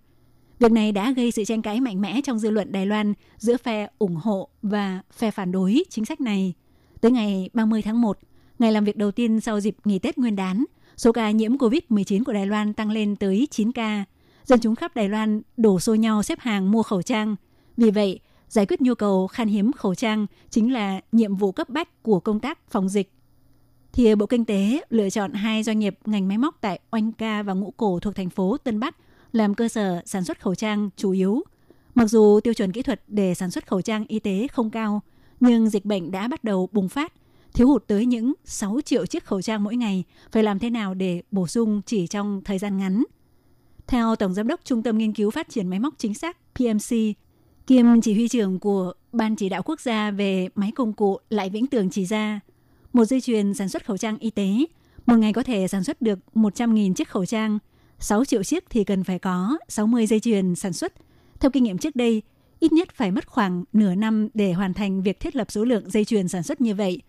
[0.59, 3.57] Việc này đã gây sự tranh cãi mạnh mẽ trong dư luận Đài Loan giữa
[3.57, 6.55] phe ủng hộ và phe phản đối chính sách này.
[7.01, 8.19] Tới ngày 30 tháng 1,
[8.59, 10.65] ngày làm việc đầu tiên sau dịp nghỉ Tết Nguyên đán,
[10.99, 14.05] số ca nhiễm COVID-19 của Đài Loan tăng lên tới 9 ca.
[14.45, 17.37] Dân chúng khắp Đài Loan đổ xô nhau xếp hàng mua khẩu trang.
[17.77, 21.69] Vì vậy, giải quyết nhu cầu khan hiếm khẩu trang chính là nhiệm vụ cấp
[21.69, 23.13] bách của công tác phòng dịch.
[23.93, 27.43] Thì Bộ Kinh tế lựa chọn hai doanh nghiệp ngành máy móc tại Oanh Ca
[27.43, 28.97] và Ngũ Cổ thuộc thành phố Tân Bắc
[29.33, 31.43] làm cơ sở sản xuất khẩu trang chủ yếu.
[31.95, 35.01] Mặc dù tiêu chuẩn kỹ thuật để sản xuất khẩu trang y tế không cao,
[35.41, 37.13] nhưng dịch bệnh đã bắt đầu bùng phát,
[37.59, 40.95] thiếu hụt tới những 6 triệu chiếc khẩu trang mỗi ngày, phải làm thế nào
[40.95, 43.05] để bổ sung chỉ trong thời gian ngắn.
[43.87, 46.97] Theo Tổng Giám đốc Trung tâm Nghiên cứu Phát triển Máy móc Chính xác PMC,
[47.67, 51.51] kiêm chỉ huy trưởng của Ban chỉ đạo quốc gia về máy công cụ Lại
[51.51, 52.41] Vĩnh Tường chỉ ra,
[52.93, 54.49] một dây chuyền sản xuất khẩu trang y tế,
[55.07, 57.59] một ngày có thể sản xuất được 100.000 chiếc khẩu trang,
[57.99, 60.93] 6 triệu chiếc thì cần phải có 60 dây chuyền sản xuất.
[61.41, 62.23] Theo kinh nghiệm trước đây,
[62.61, 65.91] ít nhất phải mất khoảng nửa năm để hoàn thành việc thiết lập số lượng
[65.91, 67.03] dây chuyền sản xuất như vậy.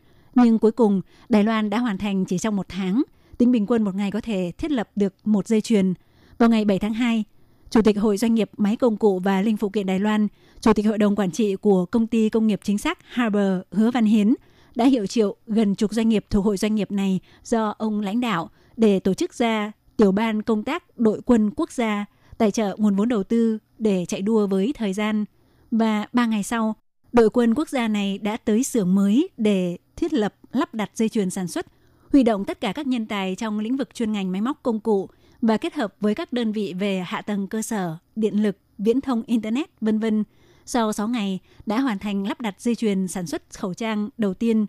[0.43, 3.03] Nhưng cuối cùng, Đài Loan đã hoàn thành chỉ trong một tháng.
[3.37, 5.93] Tính bình quân một ngày có thể thiết lập được một dây chuyền.
[6.37, 7.23] Vào ngày 7 tháng 2,
[7.69, 10.27] Chủ tịch Hội Doanh nghiệp Máy Công cụ và Linh Phụ kiện Đài Loan,
[10.61, 13.91] Chủ tịch Hội đồng Quản trị của Công ty Công nghiệp Chính xác Harbor Hứa
[13.91, 14.33] Văn Hiến
[14.75, 18.21] đã hiệu triệu gần chục doanh nghiệp thuộc hội doanh nghiệp này do ông lãnh
[18.21, 22.05] đạo để tổ chức ra tiểu ban công tác đội quân quốc gia
[22.37, 25.25] tài trợ nguồn vốn đầu tư để chạy đua với thời gian.
[25.71, 26.75] Và ba ngày sau,
[27.11, 31.09] đội quân quốc gia này đã tới xưởng mới để thiết lập lắp đặt dây
[31.09, 31.65] chuyền sản xuất,
[32.11, 34.79] huy động tất cả các nhân tài trong lĩnh vực chuyên ngành máy móc công
[34.79, 35.09] cụ
[35.41, 39.01] và kết hợp với các đơn vị về hạ tầng cơ sở, điện lực, viễn
[39.01, 40.23] thông internet, vân vân.
[40.65, 44.33] Sau 6 ngày đã hoàn thành lắp đặt dây chuyền sản xuất khẩu trang đầu
[44.33, 44.65] tiên.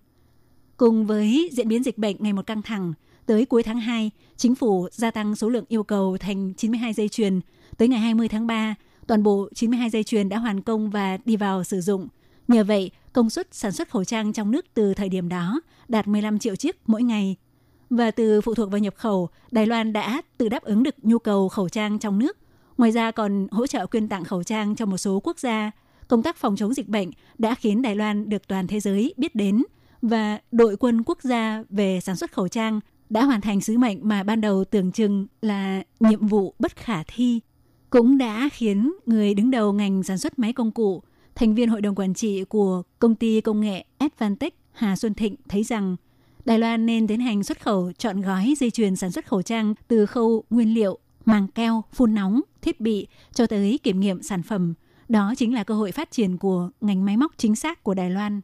[0.76, 2.92] Cùng với diễn biến dịch bệnh ngày một căng thẳng,
[3.26, 7.08] tới cuối tháng 2, chính phủ gia tăng số lượng yêu cầu thành 92 dây
[7.08, 7.40] chuyền.
[7.78, 8.74] Tới ngày 20 tháng 3,
[9.06, 12.08] toàn bộ 92 dây chuyền đã hoàn công và đi vào sử dụng.
[12.48, 16.08] Nhờ vậy, công suất sản xuất khẩu trang trong nước từ thời điểm đó đạt
[16.08, 17.36] 15 triệu chiếc mỗi ngày.
[17.90, 21.18] Và từ phụ thuộc vào nhập khẩu, Đài Loan đã tự đáp ứng được nhu
[21.18, 22.36] cầu khẩu trang trong nước.
[22.78, 25.70] Ngoài ra còn hỗ trợ quyên tặng khẩu trang cho một số quốc gia.
[26.08, 29.34] Công tác phòng chống dịch bệnh đã khiến Đài Loan được toàn thế giới biết
[29.34, 29.62] đến
[30.02, 32.80] và đội quân quốc gia về sản xuất khẩu trang
[33.10, 37.02] đã hoàn thành sứ mệnh mà ban đầu tưởng chừng là nhiệm vụ bất khả
[37.06, 37.40] thi
[37.90, 41.02] cũng đã khiến người đứng đầu ngành sản xuất máy công cụ,
[41.40, 45.36] thành viên hội đồng quản trị của công ty công nghệ Advantech Hà Xuân Thịnh
[45.48, 45.96] thấy rằng
[46.44, 49.74] Đài Loan nên tiến hành xuất khẩu chọn gói dây chuyền sản xuất khẩu trang
[49.88, 54.42] từ khâu nguyên liệu, màng keo, phun nóng, thiết bị cho tới kiểm nghiệm sản
[54.42, 54.74] phẩm.
[55.08, 58.10] Đó chính là cơ hội phát triển của ngành máy móc chính xác của Đài
[58.10, 58.40] Loan.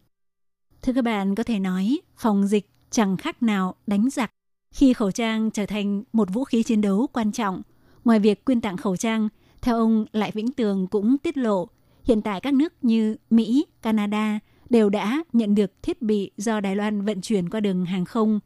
[0.82, 4.30] Thưa các bạn, có thể nói phòng dịch chẳng khác nào đánh giặc
[4.74, 7.62] khi khẩu trang trở thành một vũ khí chiến đấu quan trọng.
[8.04, 9.28] Ngoài việc quyên tặng khẩu trang,
[9.62, 11.68] theo ông Lại Vĩnh Tường cũng tiết lộ,
[12.06, 14.38] hiện tại các nước như Mỹ, Canada
[14.70, 18.40] đều đã nhận được thiết bị do Đài Loan vận chuyển qua đường hàng không.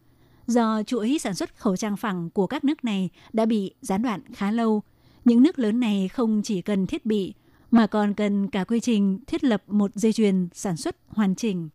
[0.46, 4.20] Do chuỗi sản xuất khẩu trang phẳng của các nước này đã bị gián đoạn
[4.34, 4.82] khá lâu,
[5.24, 7.34] những nước lớn này không chỉ cần thiết bị
[7.70, 11.68] mà còn cần cả quy trình thiết lập một dây chuyền sản xuất hoàn chỉnh.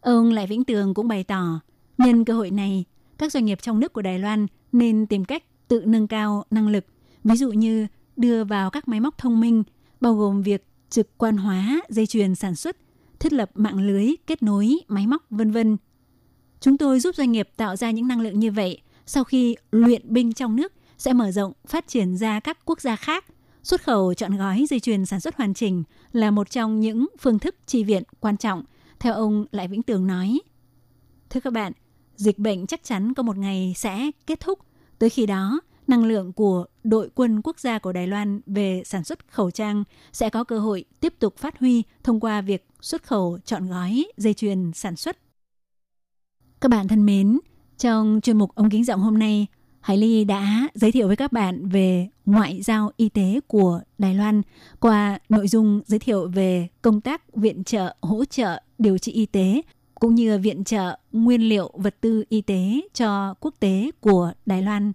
[0.00, 1.60] Ông Lại Vĩnh Tường cũng bày tỏ,
[1.98, 2.84] nhân cơ hội này,
[3.18, 6.68] các doanh nghiệp trong nước của Đài Loan nên tìm cách tự nâng cao năng
[6.68, 6.84] lực,
[7.24, 7.86] ví dụ như
[8.16, 9.62] đưa vào các máy móc thông minh,
[10.00, 10.66] bao gồm việc
[10.96, 12.76] trực quan hóa dây chuyền sản xuất,
[13.18, 15.76] thiết lập mạng lưới, kết nối, máy móc, vân vân.
[16.60, 20.02] Chúng tôi giúp doanh nghiệp tạo ra những năng lượng như vậy, sau khi luyện
[20.12, 23.24] binh trong nước sẽ mở rộng phát triển ra các quốc gia khác.
[23.62, 25.82] Xuất khẩu chọn gói dây chuyền sản xuất hoàn chỉnh
[26.12, 28.64] là một trong những phương thức chi viện quan trọng,
[29.00, 30.40] theo ông Lại Vĩnh Tường nói.
[31.30, 31.72] Thưa các bạn,
[32.16, 34.58] dịch bệnh chắc chắn có một ngày sẽ kết thúc.
[34.98, 39.04] Tới khi đó, năng lượng của đội quân quốc gia của Đài Loan về sản
[39.04, 43.02] xuất khẩu trang sẽ có cơ hội tiếp tục phát huy thông qua việc xuất
[43.02, 45.18] khẩu chọn gói dây chuyền sản xuất.
[46.60, 47.38] Các bạn thân mến,
[47.78, 49.46] trong chuyên mục ống kính giọng hôm nay,
[49.80, 54.14] Hải Ly đã giới thiệu với các bạn về ngoại giao y tế của Đài
[54.14, 54.42] Loan
[54.80, 59.26] qua nội dung giới thiệu về công tác viện trợ, hỗ trợ, điều trị y
[59.26, 59.62] tế
[59.94, 64.62] cũng như viện trợ nguyên liệu vật tư y tế cho quốc tế của Đài
[64.62, 64.92] Loan.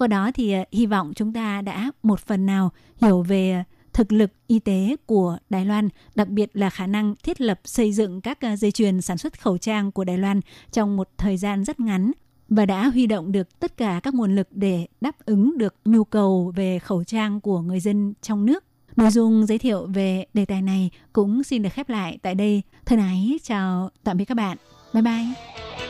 [0.00, 4.12] Qua đó thì ờ, hy vọng chúng ta đã một phần nào hiểu về thực
[4.12, 8.20] lực y tế của Đài Loan, đặc biệt là khả năng thiết lập xây dựng
[8.20, 10.40] các ờ, dây chuyền sản xuất khẩu trang của Đài Loan
[10.72, 12.12] trong một thời gian rất ngắn
[12.48, 16.04] và đã huy động được tất cả các nguồn lực để đáp ứng được nhu
[16.04, 18.64] cầu về khẩu trang của người dân trong nước.
[18.96, 22.62] Nội dung giới thiệu về đề tài này cũng xin được khép lại tại đây.
[22.86, 24.56] Thân ái chào tạm biệt các bạn.
[24.94, 25.89] Bye bye.